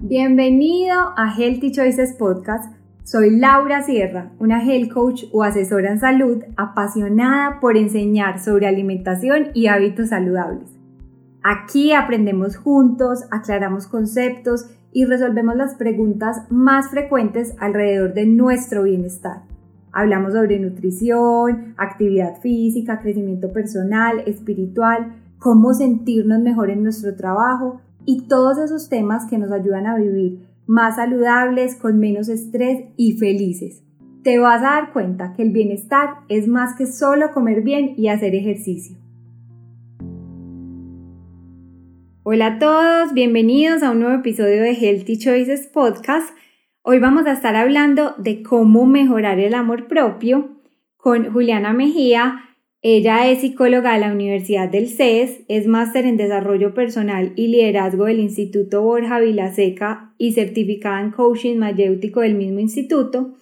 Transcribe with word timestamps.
Bienvenido 0.00 0.94
a 1.16 1.34
Healthy 1.36 1.72
Choices 1.72 2.14
Podcast. 2.14 2.72
Soy 3.02 3.36
Laura 3.36 3.82
Sierra, 3.82 4.30
una 4.38 4.62
health 4.62 4.92
coach 4.92 5.24
o 5.32 5.42
asesora 5.42 5.90
en 5.90 5.98
salud 5.98 6.44
apasionada 6.56 7.58
por 7.58 7.76
enseñar 7.76 8.38
sobre 8.38 8.68
alimentación 8.68 9.48
y 9.54 9.66
hábitos 9.66 10.10
saludables. 10.10 10.68
Aquí 11.42 11.92
aprendemos 11.92 12.56
juntos, 12.56 13.24
aclaramos 13.32 13.88
conceptos 13.88 14.70
y 14.92 15.04
resolvemos 15.04 15.56
las 15.56 15.74
preguntas 15.74 16.42
más 16.48 16.90
frecuentes 16.90 17.56
alrededor 17.58 18.14
de 18.14 18.26
nuestro 18.26 18.84
bienestar. 18.84 19.42
Hablamos 19.90 20.32
sobre 20.32 20.60
nutrición, 20.60 21.74
actividad 21.76 22.40
física, 22.40 23.00
crecimiento 23.00 23.52
personal, 23.52 24.20
espiritual, 24.26 25.16
cómo 25.40 25.74
sentirnos 25.74 26.38
mejor 26.38 26.70
en 26.70 26.84
nuestro 26.84 27.16
trabajo 27.16 27.80
y 28.10 28.22
todos 28.26 28.56
esos 28.56 28.88
temas 28.88 29.26
que 29.28 29.36
nos 29.36 29.52
ayudan 29.52 29.86
a 29.86 29.98
vivir 29.98 30.48
más 30.66 30.96
saludables, 30.96 31.74
con 31.74 31.98
menos 31.98 32.30
estrés 32.30 32.86
y 32.96 33.18
felices. 33.18 33.82
Te 34.22 34.38
vas 34.38 34.62
a 34.62 34.80
dar 34.80 34.92
cuenta 34.94 35.34
que 35.34 35.42
el 35.42 35.50
bienestar 35.50 36.20
es 36.30 36.48
más 36.48 36.74
que 36.74 36.86
solo 36.86 37.32
comer 37.32 37.60
bien 37.60 37.92
y 37.98 38.08
hacer 38.08 38.34
ejercicio. 38.34 38.96
Hola 42.22 42.46
a 42.46 42.58
todos, 42.58 43.12
bienvenidos 43.12 43.82
a 43.82 43.90
un 43.90 44.00
nuevo 44.00 44.14
episodio 44.20 44.62
de 44.62 44.72
Healthy 44.72 45.18
Choices 45.18 45.66
Podcast. 45.66 46.30
Hoy 46.80 47.00
vamos 47.00 47.26
a 47.26 47.32
estar 47.32 47.56
hablando 47.56 48.14
de 48.16 48.42
cómo 48.42 48.86
mejorar 48.86 49.38
el 49.38 49.52
amor 49.52 49.86
propio 49.86 50.62
con 50.96 51.30
Juliana 51.30 51.74
Mejía. 51.74 52.47
Ella 52.80 53.28
es 53.28 53.40
psicóloga 53.40 53.94
de 53.94 54.00
la 54.00 54.12
Universidad 54.12 54.68
del 54.68 54.88
CES, 54.88 55.40
es 55.48 55.66
máster 55.66 56.06
en 56.06 56.16
desarrollo 56.16 56.74
personal 56.74 57.32
y 57.34 57.48
liderazgo 57.48 58.04
del 58.04 58.20
Instituto 58.20 58.82
Borja 58.82 59.18
Vilaseca 59.18 60.14
y 60.16 60.32
certificada 60.32 61.00
en 61.00 61.10
coaching 61.10 61.56
mayéutico 61.56 62.20
del 62.20 62.36
mismo 62.36 62.60
instituto. 62.60 63.34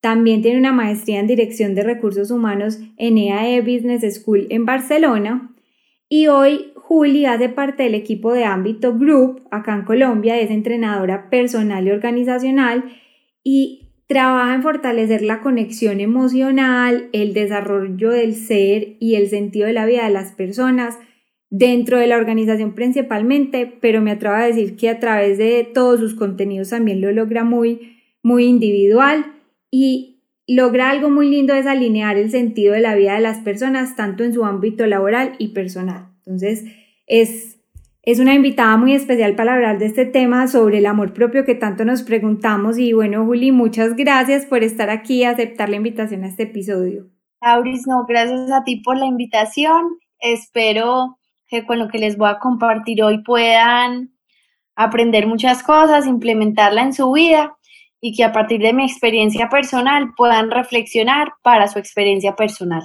También 0.00 0.42
tiene 0.42 0.58
una 0.58 0.72
maestría 0.72 1.20
en 1.20 1.28
dirección 1.28 1.76
de 1.76 1.84
recursos 1.84 2.32
humanos 2.32 2.80
en 2.96 3.18
EAE 3.18 3.58
e 3.58 3.60
Business 3.60 4.02
School 4.16 4.48
en 4.50 4.66
Barcelona. 4.66 5.54
Y 6.08 6.26
hoy 6.26 6.72
Juli 6.74 7.24
hace 7.24 7.48
parte 7.48 7.84
del 7.84 7.94
equipo 7.94 8.32
de 8.32 8.44
ámbito 8.44 8.98
Group 8.98 9.42
acá 9.52 9.76
en 9.76 9.84
Colombia, 9.84 10.40
es 10.40 10.50
entrenadora 10.50 11.30
personal 11.30 11.86
y 11.86 11.92
organizacional 11.92 12.84
y 13.44 13.91
trabaja 14.06 14.54
en 14.54 14.62
fortalecer 14.62 15.22
la 15.22 15.40
conexión 15.40 16.00
emocional, 16.00 17.08
el 17.12 17.34
desarrollo 17.34 18.10
del 18.10 18.34
ser 18.34 18.96
y 19.00 19.14
el 19.14 19.28
sentido 19.28 19.66
de 19.66 19.72
la 19.72 19.86
vida 19.86 20.04
de 20.04 20.12
las 20.12 20.32
personas 20.32 20.98
dentro 21.50 21.98
de 21.98 22.06
la 22.06 22.16
organización 22.16 22.74
principalmente, 22.74 23.70
pero 23.80 24.00
me 24.00 24.10
atrevo 24.10 24.36
a 24.36 24.46
decir 24.46 24.76
que 24.76 24.88
a 24.88 24.98
través 24.98 25.36
de 25.36 25.68
todos 25.72 26.00
sus 26.00 26.14
contenidos 26.14 26.70
también 26.70 27.00
lo 27.00 27.12
logra 27.12 27.44
muy, 27.44 27.98
muy 28.22 28.44
individual 28.44 29.26
y 29.70 30.12
logra 30.46 30.90
algo 30.90 31.10
muy 31.10 31.28
lindo 31.30 31.54
es 31.54 31.66
alinear 31.66 32.16
el 32.16 32.30
sentido 32.30 32.72
de 32.72 32.80
la 32.80 32.94
vida 32.94 33.14
de 33.14 33.20
las 33.20 33.38
personas 33.38 33.96
tanto 33.96 34.24
en 34.24 34.32
su 34.32 34.44
ámbito 34.44 34.86
laboral 34.86 35.34
y 35.38 35.48
personal. 35.48 36.08
Entonces, 36.18 36.64
es, 37.06 37.58
es 38.04 38.18
una 38.18 38.34
invitada 38.34 38.76
muy 38.76 38.94
especial 38.94 39.36
para 39.36 39.54
hablar 39.54 39.78
de 39.78 39.86
este 39.86 40.04
tema 40.04 40.48
sobre 40.48 40.78
el 40.78 40.86
amor 40.86 41.12
propio 41.12 41.44
que 41.44 41.54
tanto 41.54 41.84
nos 41.84 42.02
preguntamos. 42.02 42.76
Y 42.76 42.92
bueno, 42.92 43.24
Juli, 43.24 43.52
muchas 43.52 43.94
gracias 43.94 44.44
por 44.44 44.64
estar 44.64 44.90
aquí 44.90 45.18
y 45.20 45.24
aceptar 45.24 45.68
la 45.68 45.76
invitación 45.76 46.24
a 46.24 46.28
este 46.28 46.44
episodio. 46.44 47.06
Auris, 47.40 47.86
no, 47.86 48.04
gracias 48.06 48.50
a 48.50 48.64
ti 48.64 48.82
por 48.82 48.96
la 48.96 49.06
invitación. 49.06 49.98
Espero 50.18 51.18
que 51.46 51.64
con 51.64 51.78
lo 51.78 51.88
que 51.88 51.98
les 51.98 52.16
voy 52.16 52.28
a 52.28 52.38
compartir 52.40 53.04
hoy 53.04 53.22
puedan 53.22 54.12
aprender 54.74 55.26
muchas 55.26 55.62
cosas, 55.62 56.06
implementarla 56.06 56.82
en 56.82 56.94
su 56.94 57.12
vida 57.12 57.56
y 58.00 58.16
que 58.16 58.24
a 58.24 58.32
partir 58.32 58.60
de 58.60 58.72
mi 58.72 58.84
experiencia 58.84 59.48
personal 59.48 60.12
puedan 60.16 60.50
reflexionar 60.50 61.34
para 61.42 61.68
su 61.68 61.78
experiencia 61.78 62.34
personal. 62.34 62.82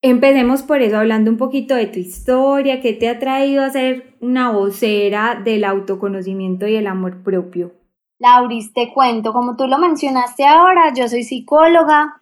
Empecemos 0.00 0.62
por 0.62 0.80
eso, 0.80 0.96
hablando 0.96 1.30
un 1.30 1.36
poquito 1.36 1.74
de 1.74 1.86
tu 1.86 1.98
historia, 1.98 2.80
qué 2.80 2.92
te 2.92 3.08
ha 3.08 3.18
traído 3.18 3.64
a 3.64 3.70
ser 3.70 4.16
una 4.20 4.52
vocera 4.52 5.40
del 5.42 5.64
autoconocimiento 5.64 6.68
y 6.68 6.76
el 6.76 6.86
amor 6.86 7.24
propio. 7.24 7.72
Lauris, 8.20 8.72
te 8.72 8.92
cuento, 8.92 9.32
como 9.32 9.56
tú 9.56 9.66
lo 9.66 9.78
mencionaste 9.78 10.46
ahora, 10.46 10.92
yo 10.94 11.08
soy 11.08 11.24
psicóloga, 11.24 12.20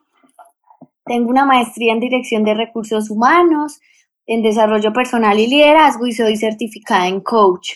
tengo 1.04 1.28
una 1.28 1.44
maestría 1.44 1.92
en 1.92 2.00
dirección 2.00 2.44
de 2.44 2.54
recursos 2.54 3.10
humanos, 3.10 3.80
en 4.26 4.42
desarrollo 4.42 4.92
personal 4.92 5.38
y 5.38 5.46
liderazgo 5.46 6.06
y 6.06 6.12
soy 6.12 6.36
certificada 6.36 7.06
en 7.08 7.20
coach. 7.20 7.72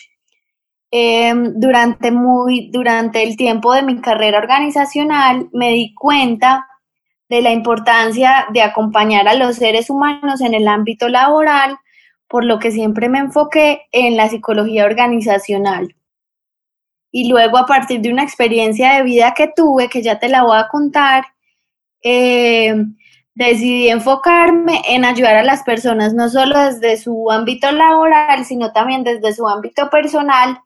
Em, 0.91 1.53
durante, 1.55 2.11
muy, 2.11 2.69
durante 2.71 3.23
el 3.23 3.37
tiempo 3.37 3.73
de 3.73 3.83
mi 3.83 4.01
carrera 4.01 4.39
organizacional 4.39 5.47
me 5.53 5.71
di 5.71 5.93
cuenta 5.93 6.67
de 7.31 7.41
la 7.41 7.51
importancia 7.51 8.45
de 8.51 8.61
acompañar 8.61 9.25
a 9.29 9.35
los 9.35 9.55
seres 9.55 9.89
humanos 9.89 10.41
en 10.41 10.53
el 10.53 10.67
ámbito 10.67 11.07
laboral, 11.07 11.77
por 12.27 12.43
lo 12.43 12.59
que 12.59 12.71
siempre 12.71 13.07
me 13.07 13.19
enfoqué 13.19 13.83
en 13.93 14.17
la 14.17 14.27
psicología 14.27 14.83
organizacional. 14.83 15.95
Y 17.09 17.29
luego 17.29 17.57
a 17.57 17.65
partir 17.65 18.01
de 18.01 18.11
una 18.11 18.23
experiencia 18.23 18.95
de 18.95 19.03
vida 19.03 19.33
que 19.33 19.49
tuve, 19.55 19.87
que 19.87 20.01
ya 20.01 20.19
te 20.19 20.27
la 20.27 20.43
voy 20.43 20.57
a 20.57 20.67
contar, 20.67 21.23
eh, 22.03 22.75
decidí 23.33 23.87
enfocarme 23.87 24.81
en 24.89 25.05
ayudar 25.05 25.37
a 25.37 25.43
las 25.43 25.63
personas 25.63 26.13
no 26.13 26.27
solo 26.27 26.59
desde 26.59 26.97
su 26.97 27.31
ámbito 27.31 27.71
laboral, 27.71 28.43
sino 28.43 28.73
también 28.73 29.05
desde 29.05 29.33
su 29.33 29.47
ámbito 29.47 29.89
personal 29.89 30.59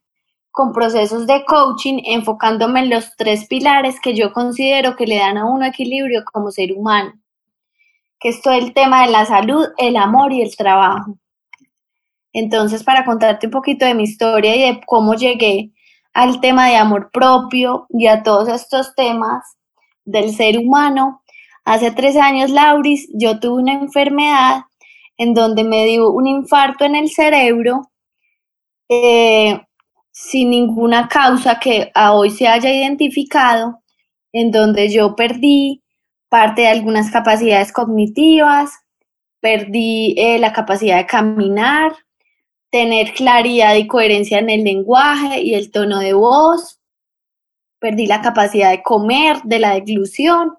con 0.56 0.72
procesos 0.72 1.28
de 1.28 1.44
coaching 1.44 2.02
enfocándome 2.06 2.80
en 2.80 2.90
los 2.90 3.18
tres 3.18 3.46
pilares 3.46 4.00
que 4.00 4.16
yo 4.16 4.32
considero 4.32 4.96
que 4.96 5.06
le 5.06 5.18
dan 5.18 5.38
a 5.38 5.46
uno 5.46 5.66
equilibrio 5.66 6.24
como 6.32 6.50
ser 6.50 6.72
humano, 6.72 7.12
que 8.22 8.30
es 8.30 8.42
todo 8.42 8.54
el 8.54 8.74
tema 8.74 9.06
de 9.06 9.12
la 9.12 9.26
salud, 9.26 9.66
el 9.78 9.98
amor 9.98 10.32
y 10.32 10.42
el 10.42 10.56
trabajo. 10.56 11.18
Entonces, 12.32 12.86
para 12.86 13.04
contarte 13.04 13.48
un 13.48 13.52
poquito 13.52 13.86
de 13.86 13.96
mi 13.96 14.04
historia 14.04 14.56
y 14.56 14.62
de 14.62 14.82
cómo 14.86 15.16
llegué 15.16 15.74
al 16.14 16.40
tema 16.40 16.70
de 16.70 16.78
amor 16.78 17.10
propio 17.12 17.86
y 17.90 18.08
a 18.08 18.24
todos 18.24 18.48
estos 18.48 18.96
temas 18.96 19.58
del 20.06 20.34
ser 20.34 20.58
humano, 20.58 21.22
hace 21.66 21.92
tres 21.92 22.16
años, 22.16 22.50
Lauris, 22.50 23.10
yo 23.14 23.42
tuve 23.42 23.62
una 23.62 23.74
enfermedad 23.74 24.62
en 25.18 25.34
donde 25.34 25.66
me 25.66 25.84
dio 25.86 26.12
un 26.12 26.28
infarto 26.28 26.86
en 26.86 26.96
el 26.96 27.10
cerebro. 27.10 27.92
Eh, 28.88 29.65
sin 30.18 30.50
ninguna 30.52 31.10
causa 31.10 31.60
que 31.60 31.92
a 31.94 32.14
hoy 32.14 32.30
se 32.30 32.48
haya 32.48 32.74
identificado, 32.74 33.82
en 34.32 34.50
donde 34.50 34.88
yo 34.90 35.14
perdí 35.14 35.84
parte 36.30 36.62
de 36.62 36.68
algunas 36.70 37.12
capacidades 37.12 37.74
cognitivas, 37.74 38.72
perdí 39.42 40.16
eh, 40.18 40.40
la 40.40 40.54
capacidad 40.54 40.96
de 40.96 41.06
caminar, 41.06 41.92
tener 42.72 43.14
claridad 43.14 43.76
y 43.76 43.88
coherencia 43.88 44.40
en 44.40 44.50
el 44.50 44.64
lenguaje 44.64 45.42
y 45.42 45.54
el 45.54 45.70
tono 45.70 46.00
de 46.00 46.14
voz, 46.14 46.80
perdí 47.80 48.08
la 48.08 48.22
capacidad 48.22 48.72
de 48.72 48.84
comer, 48.84 49.42
de 49.44 49.60
la 49.60 49.74
deglución, 49.74 50.56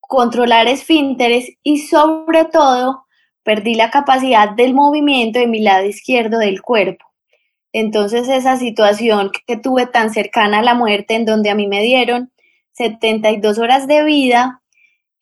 controlar 0.00 0.66
esfínteres 0.66 1.48
y 1.62 1.78
sobre 1.78 2.44
todo 2.46 3.06
perdí 3.44 3.76
la 3.76 3.90
capacidad 3.90 4.50
del 4.50 4.74
movimiento 4.74 5.38
de 5.38 5.46
mi 5.46 5.60
lado 5.60 5.86
izquierdo 5.86 6.38
del 6.38 6.60
cuerpo. 6.60 7.09
Entonces 7.72 8.28
esa 8.28 8.56
situación 8.56 9.30
que 9.46 9.56
tuve 9.56 9.86
tan 9.86 10.10
cercana 10.12 10.58
a 10.58 10.62
la 10.62 10.74
muerte, 10.74 11.14
en 11.14 11.24
donde 11.24 11.50
a 11.50 11.54
mí 11.54 11.66
me 11.68 11.82
dieron 11.82 12.32
72 12.72 13.58
horas 13.58 13.86
de 13.86 14.04
vida, 14.04 14.62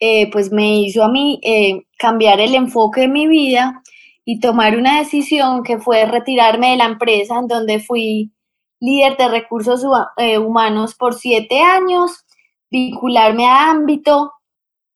eh, 0.00 0.30
pues 0.30 0.52
me 0.52 0.80
hizo 0.80 1.02
a 1.02 1.08
mí 1.08 1.40
eh, 1.42 1.82
cambiar 1.98 2.40
el 2.40 2.54
enfoque 2.54 3.02
de 3.02 3.08
mi 3.08 3.26
vida 3.26 3.82
y 4.24 4.40
tomar 4.40 4.76
una 4.76 4.98
decisión 4.98 5.62
que 5.62 5.78
fue 5.78 6.04
retirarme 6.04 6.70
de 6.70 6.76
la 6.76 6.84
empresa 6.84 7.38
en 7.38 7.48
donde 7.48 7.80
fui 7.80 8.32
líder 8.80 9.16
de 9.16 9.28
recursos 9.28 9.82
eh, 10.18 10.38
humanos 10.38 10.94
por 10.94 11.14
siete 11.14 11.60
años, 11.62 12.24
vincularme 12.70 13.46
a 13.46 13.70
Ámbito, 13.70 14.32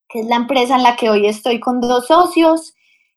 que 0.08 0.20
es 0.20 0.26
la 0.26 0.36
empresa 0.36 0.76
en 0.76 0.82
la 0.84 0.96
que 0.96 1.10
hoy 1.10 1.26
estoy 1.26 1.58
con 1.58 1.80
dos 1.80 2.06
socios, 2.06 2.74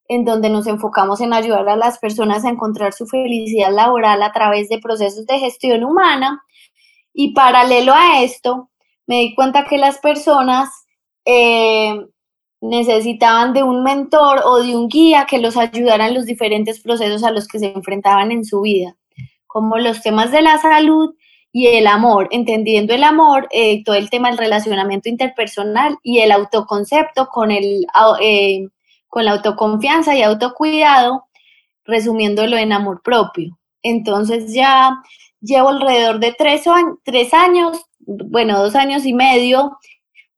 en 0.07 0.24
donde 0.25 0.50
nos 0.50 0.68
enfocamos 0.68 1.22
en 1.22 1.34
ayudar 1.34 1.68
a 1.68 1.75
las 1.75 1.98
personas 2.00 2.46
a 2.46 2.50
encontrar 2.50 2.94
su 2.94 3.07
felicidad 3.07 3.74
laboral 3.74 4.22
a 4.22 4.31
través 4.31 4.69
de 4.69 4.80
procesos 4.80 5.25
de 5.25 5.40
gestión 5.40 5.84
humana. 5.84 6.44
Y 7.13 7.34
paralelo 7.34 7.94
a 7.94 8.22
esto, 8.22 8.69
me 9.07 9.19
di 9.22 9.36
cuenta 9.36 9.66
que 9.66 9.78
las 9.78 10.00
personas 10.00 10.69
eh, 11.25 12.06
necesitaban 12.62 13.54
de 13.54 13.63
un 13.63 13.84
mentor 13.84 14.42
o 14.46 14.62
de 14.62 14.75
un 14.75 14.88
guía 14.88 15.25
que 15.30 15.40
los 15.40 15.57
ayudara 15.57 16.07
en 16.07 16.13
los 16.13 16.25
diferentes 16.25 16.81
procesos 16.81 17.24
a 17.24 17.31
los 17.31 17.48
que 17.48 17.60
se 17.60 17.68
enfrentaban 17.74 18.31
en 18.31 18.46
su 18.46 18.62
vida, 18.62 18.96
como 19.48 19.78
los 19.78 20.02
temas 20.02 20.31
de 20.31 20.42
la 20.42 20.57
salud 20.57 21.16
y 21.52 21.68
el 21.68 21.88
amor, 21.88 22.28
entendiendo 22.31 22.94
el 22.94 23.04
amor, 23.04 23.48
eh, 23.52 23.84
todo 23.84 23.96
el 23.96 24.10
tema 24.10 24.30
del 24.30 24.38
relacionamiento 24.38 25.07
interpersonal 25.07 25.98
y 26.04 26.19
el 26.19 26.31
autoconcepto 26.31 27.28
con 27.28 27.52
el... 27.52 27.86
Eh, 28.22 28.68
con 29.07 29.25
la 29.25 29.31
autoconfianza 29.31 30.16
y 30.16 30.24
autocuidado, 30.24 31.25
resumiéndolo 31.86 32.57
en 32.57 32.74
amor 32.74 33.02
propio. 33.04 33.57
Entonces 33.81 34.54
ya 34.54 35.02
llevo 35.42 35.69
alrededor 35.69 36.19
de 36.19 36.34
tres, 36.38 36.66
años, 37.34 37.86
bueno, 38.00 38.60
dos 38.60 38.75
años 38.75 39.06
y 39.06 39.13
medio, 39.13 39.78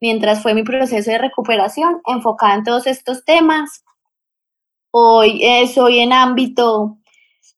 mientras 0.01 0.41
fue 0.43 0.53
mi 0.53 0.63
proceso 0.63 1.09
de 1.09 1.17
recuperación, 1.17 2.01
enfocada 2.05 2.55
en 2.55 2.63
todos 2.63 2.87
estos 2.87 3.23
temas. 3.25 3.83
Hoy 4.91 5.43
eh, 5.43 5.67
soy 5.67 5.99
en 5.99 6.13
ámbito 6.13 6.97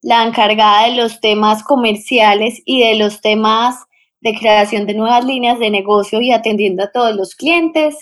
la 0.02 0.24
encargada 0.24 0.88
de 0.88 0.96
los 0.96 1.20
temas 1.20 1.64
comerciales 1.64 2.62
y 2.66 2.82
de 2.84 2.96
los 2.96 3.22
temas 3.22 3.86
de 4.22 4.38
creación 4.38 4.86
de 4.86 4.94
nuevas 4.94 5.26
líneas 5.26 5.60
de 5.60 5.70
negocio 5.70 6.22
y 6.22 6.32
atendiendo 6.32 6.84
a 6.84 6.92
todos 6.92 7.16
los 7.16 7.36
clientes. 7.36 7.96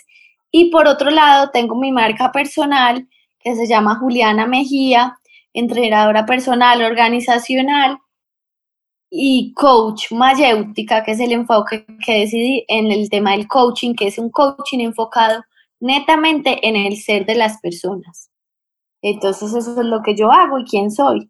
Y 0.52 0.72
por 0.72 0.88
otro 0.88 1.10
lado, 1.10 1.50
tengo 1.52 1.76
mi 1.76 1.92
marca 1.92 2.32
personal 2.32 3.08
que 3.40 3.56
se 3.56 3.68
llama 3.68 3.96
Juliana 3.96 4.48
Mejía, 4.48 5.20
entrenadora 5.54 6.26
personal 6.26 6.82
organizacional 6.82 8.00
y 9.10 9.54
coach 9.54 10.12
mayéutica, 10.12 11.04
que 11.04 11.12
es 11.12 11.20
el 11.20 11.32
enfoque 11.32 11.86
que 12.06 12.20
decidí 12.20 12.66
en 12.68 12.92
el 12.92 13.10
tema 13.10 13.32
del 13.32 13.48
coaching, 13.48 13.96
que 13.96 14.08
es 14.08 14.18
un 14.18 14.30
coaching 14.30 14.80
enfocado 14.80 15.44
netamente 15.80 16.68
en 16.68 16.76
el 16.76 16.98
ser 16.98 17.26
de 17.26 17.36
las 17.36 17.60
personas. 17.60 18.30
Entonces 19.02 19.54
eso 19.54 19.80
es 19.80 19.88
lo 19.88 20.02
que 20.02 20.16
yo 20.16 20.32
hago 20.32 20.60
y 20.60 20.66
quién 20.66 20.92
soy. 20.92 21.30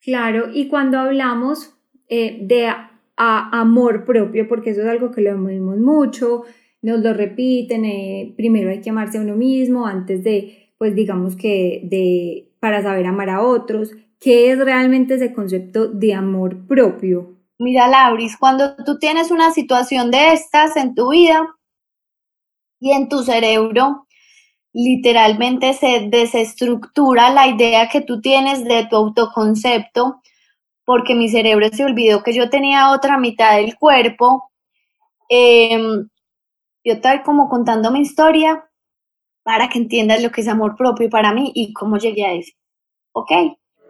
Claro, 0.00 0.50
y 0.52 0.68
cuando 0.68 0.98
hablamos 0.98 1.74
eh, 2.08 2.38
de 2.40 2.72
amor 3.16 4.04
propio, 4.04 4.48
porque 4.48 4.70
eso 4.70 4.82
es 4.82 4.88
algo 4.88 5.12
que 5.12 5.20
lo 5.20 5.40
vemos 5.42 5.76
mucho, 5.76 6.42
nos 6.82 7.00
lo 7.00 7.14
repiten, 7.14 7.84
eh, 7.84 8.34
primero 8.36 8.70
hay 8.70 8.80
que 8.80 8.90
amarse 8.90 9.18
a 9.18 9.22
uno 9.22 9.36
mismo 9.36 9.86
antes 9.86 10.24
de, 10.24 10.74
pues 10.78 10.94
digamos 10.94 11.36
que 11.36 11.80
de, 11.84 12.50
para 12.60 12.82
saber 12.82 13.06
amar 13.06 13.30
a 13.30 13.42
otros. 13.42 13.92
¿Qué 14.20 14.50
es 14.50 14.58
realmente 14.58 15.14
ese 15.14 15.32
concepto 15.32 15.88
de 15.88 16.14
amor 16.14 16.66
propio? 16.66 17.36
Mira, 17.58 17.88
Lauris, 17.88 18.36
cuando 18.36 18.74
tú 18.84 18.98
tienes 18.98 19.30
una 19.30 19.52
situación 19.52 20.10
de 20.10 20.32
estas 20.32 20.76
en 20.76 20.94
tu 20.94 21.10
vida 21.10 21.46
y 22.80 22.92
en 22.92 23.08
tu 23.08 23.22
cerebro, 23.22 24.06
literalmente 24.72 25.74
se 25.74 26.08
desestructura 26.08 27.30
la 27.30 27.46
idea 27.46 27.88
que 27.88 28.00
tú 28.00 28.20
tienes 28.20 28.64
de 28.64 28.86
tu 28.86 28.96
autoconcepto, 28.96 30.20
porque 30.84 31.14
mi 31.14 31.28
cerebro 31.28 31.68
se 31.72 31.84
olvidó 31.84 32.22
que 32.22 32.32
yo 32.32 32.50
tenía 32.50 32.90
otra 32.90 33.18
mitad 33.18 33.56
del 33.56 33.76
cuerpo. 33.76 34.50
Em, 35.28 36.08
yo 36.84 36.94
estoy 36.94 37.22
como 37.22 37.48
contando 37.48 37.90
mi 37.90 38.00
historia 38.00 38.68
para 39.42 39.68
que 39.68 39.78
entiendas 39.78 40.22
lo 40.22 40.30
que 40.30 40.40
es 40.40 40.48
amor 40.48 40.76
propio 40.76 41.10
para 41.10 41.32
mí 41.32 41.52
y 41.54 41.72
cómo 41.72 41.96
llegué 41.98 42.26
a 42.26 42.32
eso. 42.32 42.52
¿Ok? 43.12 43.30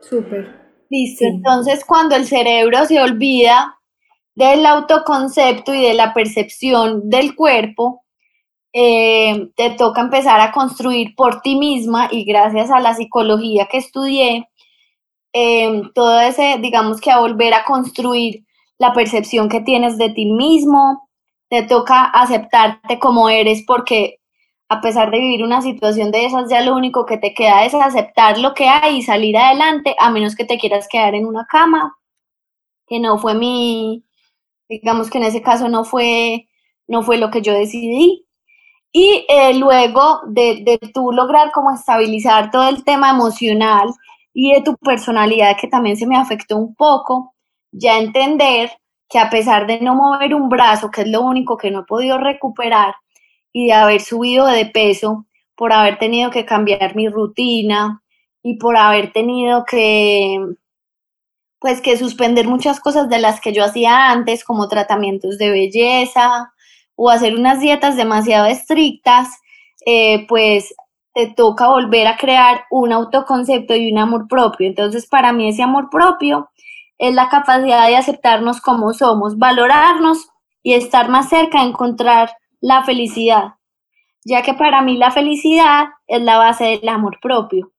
Súper. 0.00 0.62
Listo. 0.90 1.24
Entonces, 1.24 1.84
cuando 1.84 2.16
el 2.16 2.26
cerebro 2.26 2.84
se 2.86 3.00
olvida 3.00 3.78
del 4.34 4.64
autoconcepto 4.66 5.74
y 5.74 5.82
de 5.82 5.94
la 5.94 6.12
percepción 6.14 7.08
del 7.08 7.34
cuerpo, 7.34 8.04
eh, 8.72 9.50
te 9.54 9.70
toca 9.70 10.00
empezar 10.00 10.40
a 10.40 10.52
construir 10.52 11.14
por 11.14 11.42
ti 11.42 11.56
misma 11.56 12.08
y 12.10 12.24
gracias 12.24 12.70
a 12.70 12.80
la 12.80 12.94
psicología 12.94 13.68
que 13.70 13.78
estudié, 13.78 14.48
eh, 15.34 15.82
todo 15.94 16.20
ese, 16.20 16.58
digamos 16.60 17.00
que 17.00 17.10
a 17.10 17.20
volver 17.20 17.54
a 17.54 17.64
construir 17.64 18.44
la 18.78 18.92
percepción 18.92 19.48
que 19.48 19.60
tienes 19.60 19.98
de 19.98 20.10
ti 20.10 20.26
mismo, 20.26 21.08
te 21.52 21.64
toca 21.64 22.04
aceptarte 22.04 22.98
como 22.98 23.28
eres 23.28 23.62
porque 23.66 24.20
a 24.70 24.80
pesar 24.80 25.10
de 25.10 25.18
vivir 25.18 25.44
una 25.44 25.60
situación 25.60 26.10
de 26.10 26.24
esas, 26.24 26.48
ya 26.48 26.62
lo 26.62 26.74
único 26.74 27.04
que 27.04 27.18
te 27.18 27.34
queda 27.34 27.66
es 27.66 27.74
aceptar 27.74 28.38
lo 28.38 28.54
que 28.54 28.68
hay 28.68 28.96
y 28.96 29.02
salir 29.02 29.36
adelante, 29.36 29.94
a 29.98 30.08
menos 30.08 30.34
que 30.34 30.46
te 30.46 30.56
quieras 30.56 30.88
quedar 30.90 31.14
en 31.14 31.26
una 31.26 31.46
cama, 31.46 31.98
que 32.86 32.98
no 33.00 33.18
fue 33.18 33.34
mi, 33.34 34.02
digamos 34.66 35.10
que 35.10 35.18
en 35.18 35.24
ese 35.24 35.42
caso 35.42 35.68
no 35.68 35.84
fue, 35.84 36.48
no 36.88 37.02
fue 37.02 37.18
lo 37.18 37.30
que 37.30 37.42
yo 37.42 37.52
decidí. 37.52 38.26
Y 38.90 39.26
eh, 39.28 39.52
luego 39.52 40.22
de, 40.28 40.62
de 40.64 40.78
tú 40.94 41.12
lograr 41.12 41.52
como 41.52 41.70
estabilizar 41.74 42.50
todo 42.50 42.66
el 42.66 42.82
tema 42.82 43.10
emocional 43.10 43.90
y 44.32 44.54
de 44.54 44.62
tu 44.62 44.74
personalidad 44.78 45.58
que 45.60 45.68
también 45.68 45.98
se 45.98 46.06
me 46.06 46.16
afectó 46.16 46.56
un 46.56 46.74
poco, 46.74 47.34
ya 47.72 47.98
entender 47.98 48.70
que 49.12 49.18
a 49.18 49.28
pesar 49.28 49.66
de 49.66 49.78
no 49.80 49.94
mover 49.94 50.34
un 50.34 50.48
brazo, 50.48 50.90
que 50.90 51.02
es 51.02 51.08
lo 51.08 51.20
único 51.20 51.58
que 51.58 51.70
no 51.70 51.80
he 51.80 51.84
podido 51.84 52.16
recuperar, 52.16 52.94
y 53.52 53.66
de 53.66 53.74
haber 53.74 54.00
subido 54.00 54.46
de 54.46 54.64
peso, 54.64 55.26
por 55.54 55.74
haber 55.74 55.98
tenido 55.98 56.30
que 56.30 56.46
cambiar 56.46 56.96
mi 56.96 57.08
rutina 57.08 58.02
y 58.42 58.56
por 58.56 58.76
haber 58.78 59.12
tenido 59.12 59.64
que 59.66 60.38
pues 61.60 61.80
que 61.80 61.96
suspender 61.96 62.48
muchas 62.48 62.80
cosas 62.80 63.08
de 63.08 63.20
las 63.20 63.40
que 63.40 63.52
yo 63.52 63.64
hacía 63.64 64.10
antes, 64.10 64.42
como 64.44 64.66
tratamientos 64.66 65.38
de 65.38 65.50
belleza, 65.50 66.52
o 66.96 67.10
hacer 67.10 67.36
unas 67.36 67.60
dietas 67.60 67.96
demasiado 67.96 68.46
estrictas, 68.46 69.28
eh, 69.86 70.26
pues 70.26 70.74
te 71.14 71.28
toca 71.28 71.68
volver 71.68 72.08
a 72.08 72.16
crear 72.16 72.64
un 72.70 72.92
autoconcepto 72.92 73.76
y 73.76 73.92
un 73.92 73.98
amor 73.98 74.26
propio. 74.26 74.66
Entonces, 74.66 75.06
para 75.06 75.32
mí 75.32 75.50
ese 75.50 75.62
amor 75.62 75.88
propio 75.90 76.50
es 76.98 77.14
la 77.14 77.28
capacidad 77.28 77.88
de 77.88 77.96
aceptarnos 77.96 78.60
como 78.60 78.92
somos, 78.92 79.38
valorarnos 79.38 80.28
y 80.62 80.74
estar 80.74 81.08
más 81.08 81.28
cerca 81.28 81.62
de 81.62 81.70
encontrar 81.70 82.30
la 82.60 82.84
felicidad, 82.84 83.54
ya 84.24 84.42
que 84.42 84.54
para 84.54 84.82
mí 84.82 84.96
la 84.96 85.10
felicidad 85.10 85.86
es 86.06 86.22
la 86.22 86.38
base 86.38 86.64
del 86.64 86.88
amor 86.88 87.18
propio. 87.20 87.72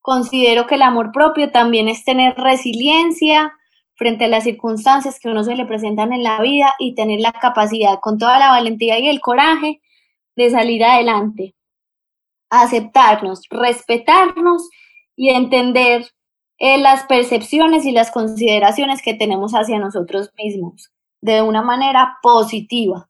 Considero 0.00 0.66
que 0.66 0.76
el 0.76 0.82
amor 0.82 1.12
propio 1.12 1.50
también 1.50 1.88
es 1.88 2.04
tener 2.04 2.34
resiliencia, 2.36 3.52
frente 3.96 4.26
a 4.26 4.28
las 4.28 4.44
circunstancias 4.44 5.18
que 5.18 5.28
uno 5.28 5.42
se 5.42 5.56
le 5.56 5.64
presentan 5.64 6.12
en 6.12 6.22
la 6.22 6.40
vida 6.40 6.74
y 6.78 6.94
tener 6.94 7.20
la 7.20 7.32
capacidad 7.32 7.98
con 8.00 8.18
toda 8.18 8.38
la 8.38 8.50
valentía 8.50 8.98
y 8.98 9.08
el 9.08 9.20
coraje 9.20 9.80
de 10.36 10.50
salir 10.50 10.84
adelante, 10.84 11.54
aceptarnos, 12.50 13.42
respetarnos 13.50 14.68
y 15.16 15.30
entender 15.30 16.06
eh, 16.58 16.78
las 16.78 17.04
percepciones 17.04 17.84
y 17.84 17.92
las 17.92 18.10
consideraciones 18.10 19.02
que 19.02 19.14
tenemos 19.14 19.52
hacia 19.52 19.78
nosotros 19.78 20.30
mismos 20.38 20.90
de 21.20 21.42
una 21.42 21.62
manera 21.62 22.18
positiva, 22.22 23.08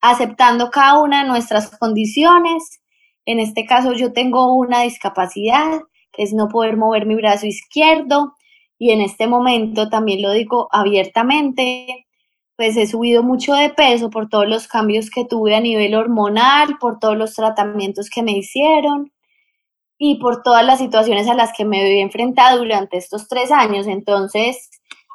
aceptando 0.00 0.70
cada 0.70 1.00
una 1.00 1.22
de 1.22 1.28
nuestras 1.28 1.76
condiciones. 1.78 2.82
En 3.24 3.40
este 3.40 3.64
caso 3.66 3.92
yo 3.92 4.12
tengo 4.12 4.54
una 4.54 4.82
discapacidad, 4.82 5.80
que 6.12 6.22
es 6.22 6.34
no 6.34 6.48
poder 6.48 6.76
mover 6.76 7.06
mi 7.06 7.14
brazo 7.14 7.46
izquierdo, 7.46 8.34
y 8.78 8.90
en 8.90 9.00
este 9.00 9.26
momento 9.26 9.88
también 9.88 10.20
lo 10.22 10.32
digo 10.32 10.68
abiertamente, 10.72 12.06
pues 12.56 12.76
he 12.76 12.86
subido 12.86 13.22
mucho 13.22 13.54
de 13.54 13.70
peso 13.70 14.10
por 14.10 14.28
todos 14.28 14.48
los 14.48 14.68
cambios 14.68 15.08
que 15.08 15.24
tuve 15.24 15.54
a 15.54 15.60
nivel 15.60 15.94
hormonal, 15.94 16.76
por 16.78 16.98
todos 16.98 17.16
los 17.16 17.34
tratamientos 17.34 18.10
que 18.10 18.22
me 18.22 18.32
hicieron 18.32 19.11
y 20.04 20.16
por 20.16 20.42
todas 20.42 20.64
las 20.64 20.78
situaciones 20.78 21.28
a 21.28 21.34
las 21.34 21.52
que 21.56 21.64
me 21.64 21.80
he 21.80 22.00
enfrentado 22.00 22.58
durante 22.58 22.96
estos 22.96 23.28
tres 23.28 23.52
años. 23.52 23.86
Entonces, 23.86 24.70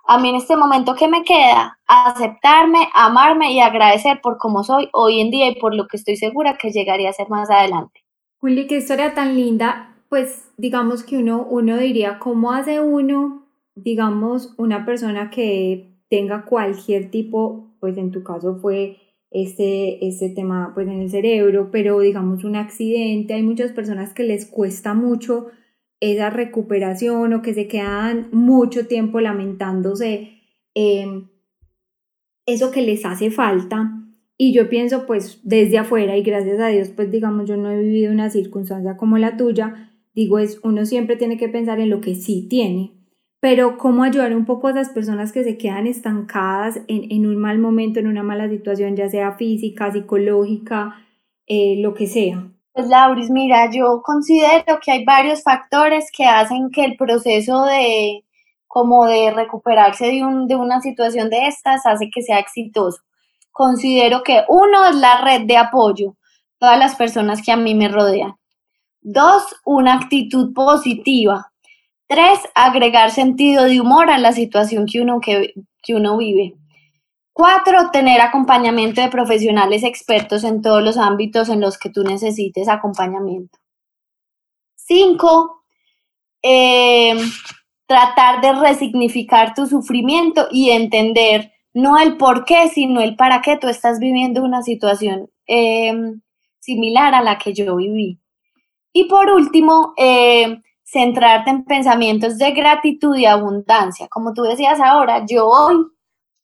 a 0.07 0.17
mí 0.17 0.29
en 0.29 0.35
este 0.35 0.55
momento 0.55 0.95
que 0.95 1.07
me 1.07 1.23
queda, 1.23 1.79
aceptarme, 1.87 2.87
amarme 2.93 3.51
y 3.51 3.59
agradecer 3.59 4.21
por 4.21 4.37
cómo 4.37 4.63
soy 4.63 4.89
hoy 4.93 5.19
en 5.19 5.29
día 5.29 5.49
y 5.49 5.59
por 5.59 5.75
lo 5.75 5.87
que 5.87 5.97
estoy 5.97 6.15
segura 6.15 6.57
que 6.57 6.71
llegaría 6.71 7.09
a 7.09 7.13
ser 7.13 7.29
más 7.29 7.49
adelante. 7.49 8.05
Juli, 8.39 8.67
qué 8.67 8.77
historia 8.77 9.13
tan 9.13 9.35
linda. 9.35 9.95
Pues 10.09 10.49
digamos 10.55 11.03
que 11.03 11.17
uno, 11.17 11.45
uno 11.49 11.77
diría, 11.77 12.17
¿cómo 12.19 12.53
hace 12.53 12.79
uno 12.79 13.47
digamos, 13.77 14.53
una 14.57 14.85
persona 14.85 15.29
que 15.29 15.93
tenga 16.09 16.45
cualquier 16.45 17.11
tipo, 17.11 17.75
pues 17.79 17.97
en 17.97 18.11
tu 18.11 18.23
caso 18.23 18.55
fue 18.55 18.97
este, 19.31 20.07
este 20.07 20.29
tema 20.29 20.71
pues 20.73 20.87
en 20.87 21.01
el 21.01 21.09
cerebro, 21.09 21.69
pero 21.71 21.99
digamos 21.99 22.43
un 22.43 22.55
accidente, 22.55 23.33
hay 23.33 23.43
muchas 23.43 23.71
personas 23.71 24.13
que 24.13 24.23
les 24.23 24.45
cuesta 24.45 24.93
mucho 24.93 25.47
esa 25.99 26.29
recuperación 26.29 27.33
o 27.33 27.41
que 27.41 27.53
se 27.53 27.67
quedan 27.67 28.29
mucho 28.31 28.87
tiempo 28.87 29.19
lamentándose 29.19 30.31
em, 30.75 31.27
eso 32.45 32.71
que 32.71 32.81
les 32.81 33.05
hace 33.05 33.31
falta. 33.31 33.93
Y 34.37 34.53
yo 34.53 34.69
pienso 34.69 35.07
pues 35.07 35.39
desde 35.43 35.79
afuera 35.79 36.15
y 36.15 36.21
gracias 36.21 36.59
a 36.59 36.67
Dios 36.67 36.89
pues 36.89 37.11
digamos 37.11 37.49
yo 37.49 37.57
no 37.57 37.71
he 37.71 37.79
vivido 37.81 38.11
una 38.11 38.29
circunstancia 38.29 38.95
como 38.95 39.17
la 39.17 39.35
tuya, 39.35 39.91
digo 40.13 40.37
es 40.37 40.59
uno 40.63 40.85
siempre 40.85 41.15
tiene 41.15 41.37
que 41.37 41.49
pensar 41.49 41.79
en 41.79 41.89
lo 41.89 42.01
que 42.01 42.13
sí 42.13 42.47
tiene, 42.47 42.96
pero 43.39 43.77
cómo 43.77 44.03
ayudar 44.03 44.35
un 44.35 44.45
poco 44.45 44.67
a 44.67 44.71
esas 44.71 44.89
personas 44.89 45.31
que 45.31 45.43
se 45.43 45.57
quedan 45.57 45.85
estancadas 45.87 46.79
en, 46.87 47.25
un 47.25 47.37
mal 47.37 47.59
momento, 47.59 47.99
en 47.99 48.07
una 48.07 48.23
mala 48.23 48.49
situación, 48.49 48.95
ya 48.95 49.09
sea 49.09 49.33
física, 49.33 49.91
psicológica, 49.91 50.95
eh, 51.45 51.75
lo 51.79 51.93
que 51.93 52.07
sea. 52.07 52.47
Pues 52.73 52.87
Lauris, 52.87 53.29
mira, 53.29 53.69
yo 53.71 54.01
considero 54.03 54.79
que 54.83 54.91
hay 54.91 55.05
varios 55.05 55.43
factores 55.43 56.11
que 56.15 56.25
hacen 56.25 56.69
que 56.71 56.85
el 56.85 56.95
proceso 56.95 57.63
de 57.65 58.23
como 58.67 59.05
de 59.05 59.31
recuperarse 59.31 60.07
de, 60.07 60.23
un, 60.23 60.47
de 60.47 60.55
una 60.55 60.81
situación 60.81 61.29
de 61.29 61.47
estas 61.47 61.85
hace 61.85 62.09
que 62.13 62.21
sea 62.21 62.37
exitoso. 62.37 63.01
Considero 63.51 64.21
que 64.23 64.43
uno 64.49 64.85
es 64.89 64.95
la 64.95 65.21
red 65.21 65.47
de 65.47 65.57
apoyo, 65.57 66.15
todas 66.59 66.77
las 66.77 66.95
personas 66.95 67.41
que 67.41 67.51
a 67.51 67.57
mí 67.57 67.73
me 67.73 67.87
rodean. 67.87 68.35
Dos, 69.01 69.43
una 69.65 69.95
actitud 69.95 70.53
positiva 70.53 71.51
Tres, 72.07 72.39
agregar 72.55 73.11
sentido 73.11 73.65
de 73.65 73.81
humor 73.81 74.09
a 74.09 74.17
la 74.17 74.31
situación 74.31 74.85
que 74.85 75.01
uno, 75.01 75.19
que, 75.19 75.53
que 75.83 75.93
uno 75.93 76.17
vive. 76.17 76.55
Cuatro, 77.33 77.91
tener 77.91 78.21
acompañamiento 78.21 79.01
de 79.01 79.09
profesionales 79.09 79.83
expertos 79.83 80.43
en 80.43 80.61
todos 80.61 80.81
los 80.81 80.97
ámbitos 80.97 81.49
en 81.49 81.61
los 81.61 81.77
que 81.77 81.89
tú 81.89 82.03
necesites 82.03 82.67
acompañamiento. 82.69 83.59
Cinco, 84.75 85.63
eh, 86.41 87.15
tratar 87.87 88.41
de 88.41 88.53
resignificar 88.53 89.53
tu 89.53 89.67
sufrimiento 89.67 90.47
y 90.49 90.71
entender 90.71 91.51
no 91.73 91.99
el 91.99 92.17
por 92.17 92.45
qué, 92.45 92.69
sino 92.69 93.01
el 93.01 93.15
para 93.15 93.41
qué 93.41 93.57
tú 93.57 93.67
estás 93.67 93.99
viviendo 93.99 94.43
una 94.43 94.63
situación 94.63 95.29
eh, 95.45 95.93
similar 96.59 97.13
a 97.13 97.21
la 97.21 97.37
que 97.37 97.53
yo 97.53 97.75
viví. 97.75 98.19
Y 98.93 99.05
por 99.05 99.29
último, 99.29 99.93
eh, 99.97 100.61
centrarte 100.87 101.49
en 101.49 101.65
pensamientos 101.65 102.37
de 102.37 102.51
gratitud 102.51 103.15
y 103.17 103.25
abundancia. 103.25 104.07
Como 104.07 104.33
tú 104.33 104.43
decías 104.43 104.79
ahora, 104.79 105.25
yo 105.25 105.47
hoy, 105.47 105.85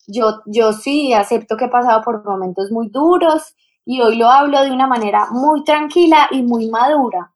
yo, 0.07 0.41
yo 0.45 0.73
sí 0.73 1.13
acepto 1.13 1.55
que 1.55 1.65
he 1.65 1.69
pasado 1.69 2.01
por 2.03 2.25
momentos 2.25 2.69
muy 2.69 2.89
duros 2.89 3.55
y 3.85 4.01
hoy 4.01 4.17
lo 4.17 4.29
hablo 4.29 4.61
de 4.61 4.71
una 4.71 4.85
manera 4.87 5.27
muy 5.31 5.63
tranquila 5.63 6.27
y 6.31 6.41
muy 6.43 6.69
madura, 6.69 7.31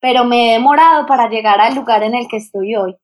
pero 0.00 0.24
me 0.24 0.50
he 0.50 0.52
demorado 0.54 1.06
para 1.06 1.28
llegar 1.28 1.60
al 1.60 1.76
lugar 1.76 2.02
en 2.02 2.14
el 2.14 2.26
que 2.26 2.38
estoy 2.38 2.74
hoy. 2.74 2.96